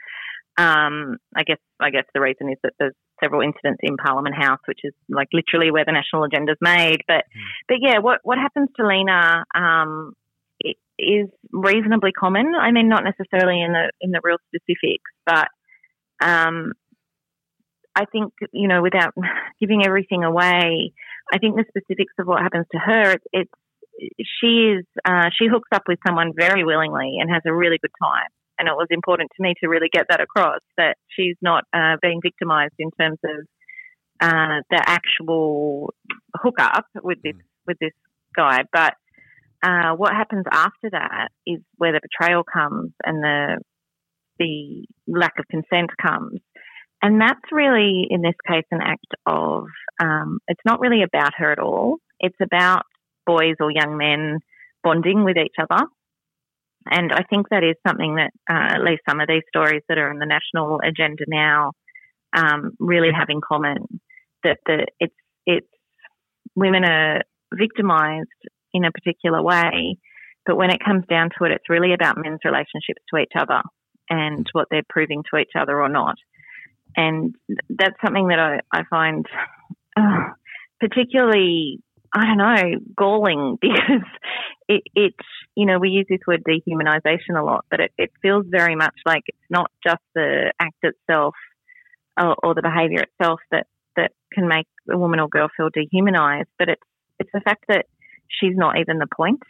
Um, 0.61 1.17
I 1.35 1.45
guess 1.45 1.57
I 1.81 1.89
guess 1.89 2.05
the 2.13 2.21
reason 2.21 2.51
is 2.51 2.59
that 2.63 2.75
there's 2.79 2.95
several 3.23 3.41
incidents 3.41 3.81
in 3.83 3.97
Parliament 3.97 4.35
House, 4.35 4.61
which 4.67 4.81
is 4.85 4.93
like 5.09 5.29
literally 5.33 5.71
where 5.71 5.87
the 5.87 5.93
national 5.93 6.25
agenda 6.25 6.53
is 6.53 6.59
made. 6.61 7.01
But 7.09 7.25
mm. 7.25 7.41
but 7.67 7.79
yeah, 7.81 7.99
what 8.01 8.21
what 8.25 8.37
happens 8.37 8.69
to 8.77 8.87
Lena 8.87 9.45
um, 9.55 10.13
is 10.99 11.29
reasonably 11.51 12.13
common. 12.13 12.53
I 12.61 12.73
mean, 12.73 12.91
not 12.91 13.05
necessarily 13.05 13.63
in 13.63 13.73
the 13.73 13.91
in 14.03 14.11
the 14.11 14.21
real 14.23 14.37
specifics, 14.49 15.11
but 15.25 15.49
um, 16.23 16.73
I 17.97 18.05
think 18.13 18.35
you 18.53 18.69
know, 18.69 18.83
without 18.83 19.15
giving 19.61 19.87
everything 19.87 20.25
away, 20.25 20.93
I 21.33 21.39
think 21.39 21.57
the 21.57 21.65
specifics 21.69 22.13
of 22.19 22.27
what 22.27 22.43
happens 22.43 22.67
to 22.73 22.79
her, 22.79 23.13
it's, 23.13 23.25
it's 23.33 23.53
she 24.41 24.77
is 24.77 24.85
uh, 25.07 25.31
she 25.39 25.49
hooks 25.49 25.69
up 25.73 25.85
with 25.89 25.99
someone 26.07 26.33
very 26.37 26.65
willingly 26.65 27.17
and 27.19 27.31
has 27.31 27.43
a 27.47 27.55
really 27.55 27.79
good 27.81 27.93
time 28.03 28.29
and 28.61 28.69
it 28.69 28.77
was 28.77 28.89
important 28.91 29.31
to 29.35 29.43
me 29.43 29.55
to 29.61 29.69
really 29.69 29.89
get 29.91 30.07
that 30.11 30.21
across 30.21 30.61
that 30.77 30.97
she's 31.09 31.37
not 31.41 31.65
uh, 31.73 31.97
being 32.03 32.21
victimized 32.23 32.75
in 32.79 32.91
terms 33.01 33.19
of 33.25 33.47
uh, 34.21 34.61
the 34.71 34.83
actual 34.87 35.95
hookup 36.37 36.85
with 37.03 37.19
this 37.23 37.35
mm. 37.35 37.67
with 37.67 37.79
this 37.81 37.95
guy. 38.37 38.61
But 38.73 38.95
uh, 39.63 39.93
what 39.97 40.13
happens 40.13 40.45
after 40.51 40.91
that 40.93 41.29
is 41.47 41.61
where 41.79 41.93
the 41.93 42.01
betrayal 42.01 42.45
comes 42.45 42.93
and 43.05 43.23
the 43.23 43.59
the 44.39 44.87
lack 45.07 45.39
of 45.39 45.47
consent 45.51 45.91
comes. 46.01 46.41
And 47.03 47.21
that's 47.21 47.41
really, 47.51 48.07
in 48.11 48.21
this 48.21 48.35
case, 48.47 48.65
an 48.71 48.81
act 48.83 49.07
of, 49.25 49.65
um, 50.03 50.39
it's 50.49 50.61
not 50.67 50.81
really 50.81 51.03
about 51.03 51.33
her 51.37 51.51
at 51.51 51.59
all. 51.59 51.97
It's 52.19 52.37
about 52.43 52.83
boys 53.27 53.57
or 53.59 53.71
young 53.71 53.97
men 53.97 54.39
bonding 54.83 55.25
with 55.25 55.37
each 55.39 55.55
other. 55.59 55.87
And 56.87 57.13
I 57.13 57.23
think 57.29 57.49
that 57.51 57.63
is 57.63 57.77
something 57.87 58.17
that 58.17 58.31
uh, 58.49 58.75
at 58.77 58.83
least 58.85 59.03
some 59.09 59.21
of 59.21 59.29
these 59.29 59.43
stories 59.49 59.83
that 59.89 59.99
are 59.99 60.11
on 60.11 60.19
the 60.19 60.27
national 60.27 60.81
agenda 60.83 61.25
now 61.29 61.73
um, 62.37 62.73
really 62.79 63.11
have 63.17 63.29
in 63.29 63.41
common. 63.41 64.01
That 64.43 64.59
the 64.65 64.87
it's 64.99 65.15
it's 65.45 65.67
women 66.57 66.85
are 66.85 67.23
victimised 67.53 68.29
in 68.73 68.85
a 68.85 68.93
particular 68.93 69.43
way, 69.43 69.99
but 70.47 70.57
when 70.57 70.71
it 70.71 70.85
comes 70.85 71.05
down 71.09 71.31
to 71.39 71.45
it, 71.45 71.53
it's 71.53 71.69
really 71.69 71.93
about 71.93 72.17
men's 72.17 72.41
relationships 72.45 73.03
to 73.13 73.21
each 73.21 73.33
other 73.37 73.61
and 74.09 74.47
what 74.53 74.69
they're 74.71 74.83
proving 74.89 75.23
to 75.31 75.39
each 75.39 75.53
other 75.59 75.81
or 75.81 75.89
not. 75.89 76.17
And 76.97 77.35
that's 77.69 78.01
something 78.05 78.29
that 78.29 78.39
I, 78.39 78.61
I 78.73 78.83
find 78.89 79.27
uh, 79.97 80.31
particularly, 80.81 81.81
I 82.13 82.27
don't 82.27 82.39
know, 82.39 82.81
galling 82.97 83.59
because 83.61 84.07
it, 84.69 84.83
it, 84.95 85.15
you 85.55 85.67
know, 85.67 85.79
we 85.79 85.91
use 85.91 86.07
this 86.09 86.21
word 86.27 86.43
dehumanization 86.45 87.39
a 87.39 87.45
lot, 87.45 87.65
but 87.71 87.81
it, 87.81 87.93
it 87.99 88.11
feels 88.23 88.47
very 88.49 88.75
much 88.77 88.95
like 89.07 89.23
it's 89.27 89.39
not 89.51 89.71
just 89.87 90.03
the 90.15 90.53
act 90.61 90.83
itself 90.83 91.35
or, 92.19 92.37
or 92.43 92.55
the 92.55 92.63
behavior 92.63 93.03
itself 93.03 93.41
that, 93.51 93.67
that 93.97 94.13
can 94.33 94.49
make 94.49 94.67
a 94.91 94.99
woman 94.99 95.21
or 95.21 95.29
girl 95.29 95.49
feel 95.57 95.69
dehumanized, 95.73 96.49
but 96.59 96.69
it's, 96.69 96.83
it's 97.19 97.31
the 97.33 97.41
fact 97.41 97.65
that 97.69 97.87
she's 98.29 98.57
not 98.57 98.79
even 98.79 98.99
the 98.99 99.07
point. 99.15 99.43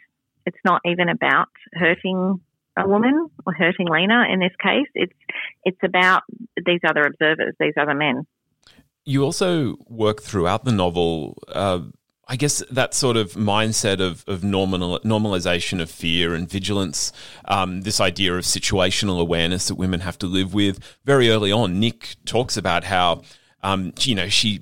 It's 0.45 0.57
not 0.65 0.81
even 0.85 1.09
about 1.09 1.49
hurting 1.73 2.41
a 2.77 2.87
woman 2.87 3.29
or 3.45 3.53
hurting 3.53 3.87
Lena 3.87 4.25
in 4.31 4.39
this 4.39 4.53
case. 4.61 4.87
It's 4.95 5.13
it's 5.63 5.77
about 5.83 6.23
these 6.65 6.79
other 6.87 7.03
observers, 7.03 7.53
these 7.59 7.73
other 7.79 7.93
men. 7.93 8.25
You 9.05 9.23
also 9.23 9.77
work 9.87 10.21
throughout 10.21 10.63
the 10.63 10.71
novel. 10.71 11.37
Uh, 11.47 11.81
I 12.31 12.37
guess 12.37 12.63
that 12.71 12.93
sort 12.93 13.17
of 13.17 13.33
mindset 13.33 13.99
of, 13.99 14.23
of 14.25 14.41
normal, 14.41 15.01
normalization 15.01 15.81
of 15.81 15.91
fear 15.91 16.33
and 16.33 16.49
vigilance, 16.49 17.11
um, 17.43 17.81
this 17.81 17.99
idea 17.99 18.33
of 18.33 18.45
situational 18.45 19.19
awareness 19.19 19.67
that 19.67 19.75
women 19.75 19.99
have 19.99 20.17
to 20.19 20.27
live 20.27 20.53
with. 20.53 20.79
Very 21.03 21.29
early 21.29 21.51
on, 21.51 21.81
Nick 21.81 22.15
talks 22.23 22.55
about 22.55 22.85
how, 22.85 23.23
um, 23.63 23.91
you 23.99 24.15
know, 24.15 24.29
she 24.29 24.61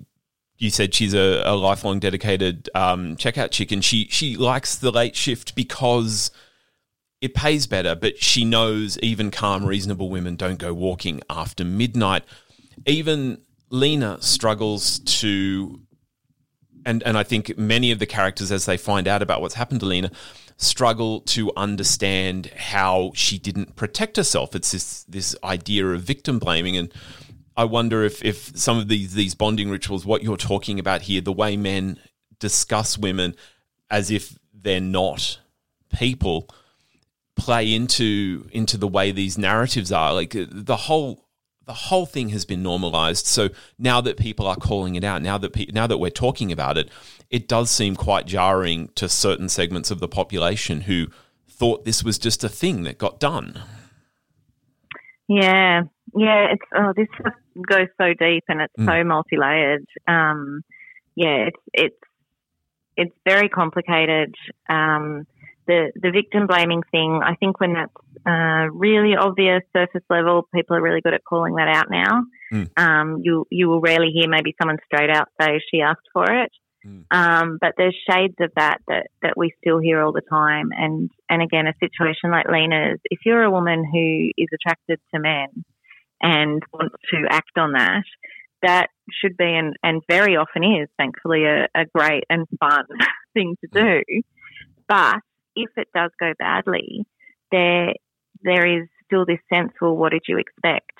you 0.58 0.72
said 0.72 0.96
she's 0.96 1.14
a, 1.14 1.44
a 1.46 1.56
lifelong 1.56 2.00
dedicated 2.00 2.72
um, 2.74 3.16
checkout 3.18 3.52
chick, 3.52 3.72
and 3.72 3.86
she 3.86 4.08
she 4.10 4.36
likes 4.36 4.76
the 4.76 4.90
late 4.90 5.16
shift 5.16 5.54
because 5.54 6.32
it 7.22 7.36
pays 7.36 7.68
better, 7.68 7.94
but 7.94 8.18
she 8.18 8.46
knows 8.46 8.98
even 9.04 9.30
calm, 9.30 9.64
reasonable 9.64 10.10
women 10.10 10.36
don't 10.36 10.58
go 10.58 10.74
walking 10.74 11.22
after 11.30 11.64
midnight. 11.64 12.24
Even 12.88 13.42
Lena 13.70 14.20
struggles 14.22 14.98
to, 15.00 15.82
and, 16.86 17.04
and 17.04 17.18
I 17.18 17.24
think 17.24 17.58
many 17.58 17.92
of 17.92 18.00
the 18.00 18.06
characters, 18.06 18.52
as 18.52 18.66
they 18.66 18.78
find 18.78 19.08
out 19.08 19.22
about 19.22 19.42
what's 19.42 19.56
happened 19.56 19.80
to 19.82 19.86
Lena, 19.86 20.12
struggle 20.58 21.22
to 21.22 21.52
understand 21.56 22.48
how 22.48 23.12
she 23.16 23.38
didn't 23.38 23.76
protect 23.76 24.18
herself. 24.18 24.56
It's 24.56 24.72
this 24.72 25.04
this 25.04 25.36
idea 25.44 25.88
of 25.88 26.02
victim 26.02 26.40
blaming, 26.40 26.78
and 26.78 26.94
I 27.56 27.66
wonder 27.66 28.04
if 28.04 28.24
if 28.24 28.58
some 28.58 28.78
of 28.78 28.88
these 28.88 29.14
these 29.14 29.36
bonding 29.36 29.70
rituals, 29.70 30.06
what 30.06 30.24
you're 30.24 30.38
talking 30.38 30.80
about 30.80 31.04
here, 31.04 31.22
the 31.22 31.34
way 31.34 31.58
men 31.58 32.00
discuss 32.40 32.98
women 32.98 33.36
as 33.90 34.12
if 34.12 34.38
they're 34.54 34.80
not 34.80 35.40
people 35.98 36.50
play 37.36 37.74
into 37.74 38.48
into 38.52 38.78
the 38.78 38.88
way 38.88 39.12
these 39.12 39.38
narratives 39.38 39.92
are. 39.92 40.14
Like 40.14 40.36
uh, 40.36 40.46
the 40.50 40.76
whole 40.76 41.26
the 41.70 41.74
whole 41.74 42.08
thing 42.08 42.30
has 42.30 42.46
been 42.46 42.64
normalized. 42.64 43.28
So 43.28 43.50
now 43.78 44.02
that 44.02 44.18
people 44.18 44.48
are 44.48 44.56
calling 44.56 44.96
it 44.96 45.04
out, 45.04 45.22
now 45.22 45.38
that 45.38 45.54
pe- 45.54 45.68
now 45.72 45.86
that 45.86 46.00
we're 46.00 46.10
talking 46.10 46.52
about 46.52 46.80
it, 46.80 46.90
it 47.30 47.48
does 47.48 47.70
seem 47.70 47.96
quite 47.96 48.26
jarring 48.26 48.90
to 48.96 49.08
certain 49.08 49.50
segments 49.50 49.92
of 49.92 50.00
the 50.00 50.08
population 50.08 50.82
who 50.82 51.10
thought 51.48 51.86
this 51.86 52.04
was 52.04 52.18
just 52.18 52.44
a 52.44 52.50
thing 52.50 52.82
that 52.86 52.98
got 52.98 53.20
done. 53.20 53.62
Yeah, 55.28 55.84
yeah. 56.16 56.48
It's 56.54 56.66
oh, 56.76 56.92
this 56.96 57.08
goes 57.70 57.90
so 58.02 58.16
deep 58.16 58.46
and 58.50 58.62
it's 58.62 58.74
mm. 58.76 58.88
so 58.88 59.04
multi-layered. 59.04 59.86
Um, 60.08 60.64
yeah, 61.14 61.50
it's 61.50 61.62
it's 61.72 62.04
it's 62.98 63.16
very 63.26 63.48
complicated. 63.48 64.34
Um, 64.68 65.28
the 65.70 65.92
the 65.96 66.12
victim 66.12 66.48
blaming 66.48 66.82
thing, 66.92 67.22
I 67.24 67.36
think 67.36 67.60
when 67.60 67.74
that's 67.74 67.94
uh, 68.26 68.74
really 68.74 69.16
obvious 69.16 69.62
surface 69.72 70.04
level, 70.10 70.48
people 70.54 70.76
are 70.76 70.82
really 70.82 71.02
good 71.02 71.14
at 71.14 71.24
calling 71.24 71.56
that 71.56 71.70
out 71.70 71.92
now. 71.92 72.24
Mm. 72.52 72.70
Um, 72.76 73.22
you 73.24 73.46
you 73.52 73.70
will 73.70 73.80
rarely 73.80 74.10
hear 74.12 74.28
maybe 74.28 74.56
someone 74.60 74.78
straight 74.86 75.12
out 75.12 75.30
say 75.40 75.62
she 75.72 75.82
asked 75.82 76.10
for 76.12 76.26
it. 76.30 76.52
Mm. 76.86 77.06
Um, 77.12 77.58
but 77.62 77.74
there's 77.78 77.96
shades 78.10 78.36
of 78.40 78.52
that, 78.56 78.80
that 78.88 79.08
that 79.22 79.38
we 79.38 79.54
still 79.62 79.80
hear 79.80 80.02
all 80.02 80.12
the 80.12 80.28
time. 80.28 80.70
And 80.76 81.12
and 81.30 81.42
again, 81.44 81.68
a 81.68 81.74
situation 81.80 82.32
like 82.32 82.50
Lena's, 82.50 83.00
if 83.06 83.20
you're 83.26 83.44
a 83.44 83.52
woman 83.52 83.86
who 83.86 84.32
is 84.42 84.50
attracted 84.54 85.00
to 85.14 85.22
men 85.22 85.66
and 86.22 86.64
wants 86.74 86.96
to 87.12 87.26
act 87.30 87.58
on 87.58 87.74
that, 87.74 88.04
that 88.64 88.88
should 89.22 89.38
be 89.38 89.46
and, 89.46 89.76
and 89.84 90.02
very 90.10 90.36
often 90.36 90.64
is, 90.64 90.90
thankfully, 90.98 91.46
a, 91.46 91.68
a 91.76 91.86
great 91.94 92.24
and 92.30 92.48
fun 92.60 92.86
thing 93.34 93.56
to 93.62 93.68
do. 93.72 94.22
But 94.88 95.20
if 95.64 95.70
it 95.78 95.88
does 95.94 96.12
go 96.20 96.34
badly, 96.38 97.06
there 97.52 97.94
there 98.42 98.66
is 98.66 98.88
still 99.06 99.26
this 99.26 99.40
sense, 99.52 99.72
well, 99.82 99.96
what 99.96 100.12
did 100.12 100.24
you 100.28 100.38
expect? 100.38 100.92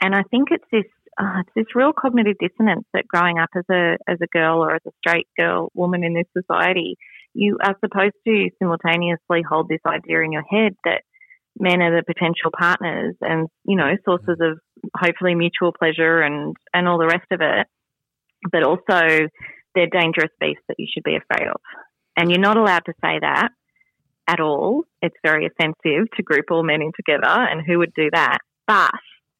And 0.00 0.14
I 0.14 0.22
think 0.30 0.48
it's 0.50 0.64
this 0.72 0.84
uh, 1.18 1.40
it's 1.40 1.50
this 1.54 1.74
real 1.74 1.92
cognitive 1.92 2.36
dissonance 2.40 2.86
that 2.94 3.08
growing 3.08 3.38
up 3.38 3.50
as 3.56 3.64
a 3.70 3.98
as 4.08 4.18
a 4.22 4.26
girl 4.26 4.64
or 4.64 4.74
as 4.74 4.82
a 4.86 4.90
straight 4.98 5.28
girl 5.36 5.70
woman 5.74 6.04
in 6.04 6.14
this 6.14 6.28
society, 6.36 6.96
you 7.34 7.58
are 7.62 7.76
supposed 7.84 8.14
to 8.26 8.48
simultaneously 8.58 9.42
hold 9.46 9.68
this 9.68 9.80
idea 9.86 10.22
in 10.22 10.32
your 10.32 10.44
head 10.48 10.74
that 10.84 11.02
men 11.58 11.82
are 11.82 11.94
the 11.94 12.04
potential 12.04 12.50
partners 12.56 13.16
and 13.20 13.48
you 13.64 13.76
know 13.76 13.90
sources 14.04 14.38
of 14.40 14.58
hopefully 14.96 15.34
mutual 15.34 15.72
pleasure 15.72 16.20
and 16.20 16.56
and 16.72 16.88
all 16.88 16.98
the 16.98 17.06
rest 17.06 17.26
of 17.30 17.40
it, 17.42 17.66
but 18.50 18.62
also 18.62 19.28
they're 19.74 19.86
dangerous 19.86 20.32
beasts 20.40 20.64
that 20.68 20.76
you 20.78 20.86
should 20.92 21.04
be 21.04 21.16
afraid 21.16 21.48
of. 21.48 21.60
And 22.16 22.30
you're 22.30 22.40
not 22.40 22.56
allowed 22.56 22.84
to 22.86 22.94
say 23.02 23.18
that 23.20 23.50
at 24.30 24.40
all. 24.40 24.84
It's 25.02 25.16
very 25.24 25.46
offensive 25.46 26.08
to 26.16 26.22
group 26.22 26.46
all 26.50 26.62
men 26.62 26.82
in 26.82 26.92
together, 26.94 27.26
and 27.26 27.60
who 27.66 27.78
would 27.78 27.92
do 27.94 28.10
that? 28.12 28.38
But 28.66 28.92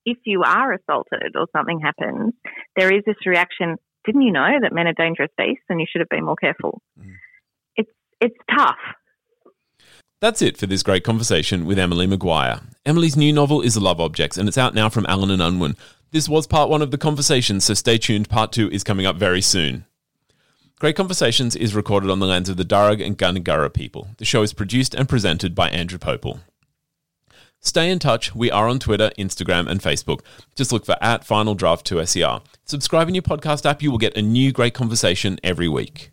if 0.04 0.18
you 0.24 0.42
are 0.42 0.72
assaulted 0.72 1.36
or 1.36 1.46
something 1.56 1.80
happens, 1.80 2.34
there 2.76 2.92
is 2.92 3.02
this 3.06 3.24
reaction. 3.24 3.76
Didn't 4.04 4.22
you 4.22 4.32
know 4.32 4.48
that 4.60 4.72
men 4.72 4.88
are 4.88 4.92
dangerous 4.92 5.30
beasts 5.38 5.64
and 5.68 5.80
you 5.80 5.86
should 5.88 6.00
have 6.00 6.08
been 6.08 6.24
more 6.24 6.36
careful? 6.36 6.82
Mm. 6.98 7.12
It's 7.76 7.90
it's 8.20 8.36
tough. 8.50 8.78
That's 10.20 10.42
it 10.42 10.56
for 10.56 10.66
this 10.66 10.82
great 10.82 11.04
conversation 11.04 11.64
with 11.64 11.78
Emily 11.78 12.06
Maguire. 12.06 12.60
Emily's 12.84 13.16
new 13.16 13.32
novel 13.32 13.62
is 13.62 13.76
Love 13.76 14.00
Objects, 14.00 14.36
and 14.36 14.48
it's 14.48 14.58
out 14.58 14.74
now 14.74 14.88
from 14.88 15.06
Allen 15.06 15.30
and 15.30 15.40
Unwin. 15.40 15.76
This 16.10 16.28
was 16.28 16.46
part 16.46 16.68
one 16.68 16.82
of 16.82 16.90
the 16.90 16.98
conversation, 16.98 17.60
so 17.60 17.72
stay 17.74 17.96
tuned. 17.96 18.28
Part 18.28 18.52
two 18.52 18.68
is 18.70 18.82
coming 18.82 19.06
up 19.06 19.16
very 19.16 19.40
soon. 19.40 19.86
Great 20.80 20.96
Conversations 20.96 21.54
is 21.54 21.74
recorded 21.74 22.08
on 22.08 22.20
the 22.20 22.26
lands 22.26 22.48
of 22.48 22.56
the 22.56 22.64
Darug 22.64 23.04
and 23.04 23.18
Gundungurra 23.18 23.70
people. 23.70 24.08
The 24.16 24.24
show 24.24 24.40
is 24.40 24.54
produced 24.54 24.94
and 24.94 25.06
presented 25.06 25.54
by 25.54 25.68
Andrew 25.68 25.98
Popel. 25.98 26.40
Stay 27.60 27.90
in 27.90 27.98
touch. 27.98 28.34
We 28.34 28.50
are 28.50 28.66
on 28.66 28.78
Twitter, 28.78 29.10
Instagram, 29.18 29.68
and 29.68 29.82
Facebook. 29.82 30.20
Just 30.56 30.72
look 30.72 30.86
for 30.86 30.96
at 31.02 31.22
Final 31.22 31.54
Draft 31.54 31.84
2 31.84 32.06
SER. 32.06 32.40
Subscribe 32.64 33.08
in 33.08 33.14
your 33.14 33.20
podcast 33.20 33.68
app. 33.68 33.82
You 33.82 33.90
will 33.90 33.98
get 33.98 34.16
a 34.16 34.22
new 34.22 34.52
great 34.52 34.72
conversation 34.72 35.38
every 35.44 35.68
week. 35.68 36.12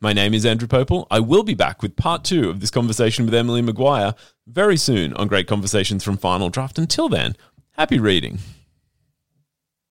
My 0.00 0.12
name 0.12 0.34
is 0.34 0.46
Andrew 0.46 0.68
Popel. 0.68 1.08
I 1.10 1.18
will 1.18 1.42
be 1.42 1.54
back 1.54 1.82
with 1.82 1.96
part 1.96 2.22
two 2.22 2.48
of 2.48 2.60
this 2.60 2.70
conversation 2.70 3.24
with 3.24 3.34
Emily 3.34 3.60
Maguire 3.60 4.14
very 4.46 4.76
soon 4.76 5.14
on 5.14 5.26
Great 5.26 5.48
Conversations 5.48 6.04
from 6.04 6.16
Final 6.16 6.48
Draft. 6.48 6.78
Until 6.78 7.08
then, 7.08 7.34
happy 7.72 7.98
reading. 7.98 8.38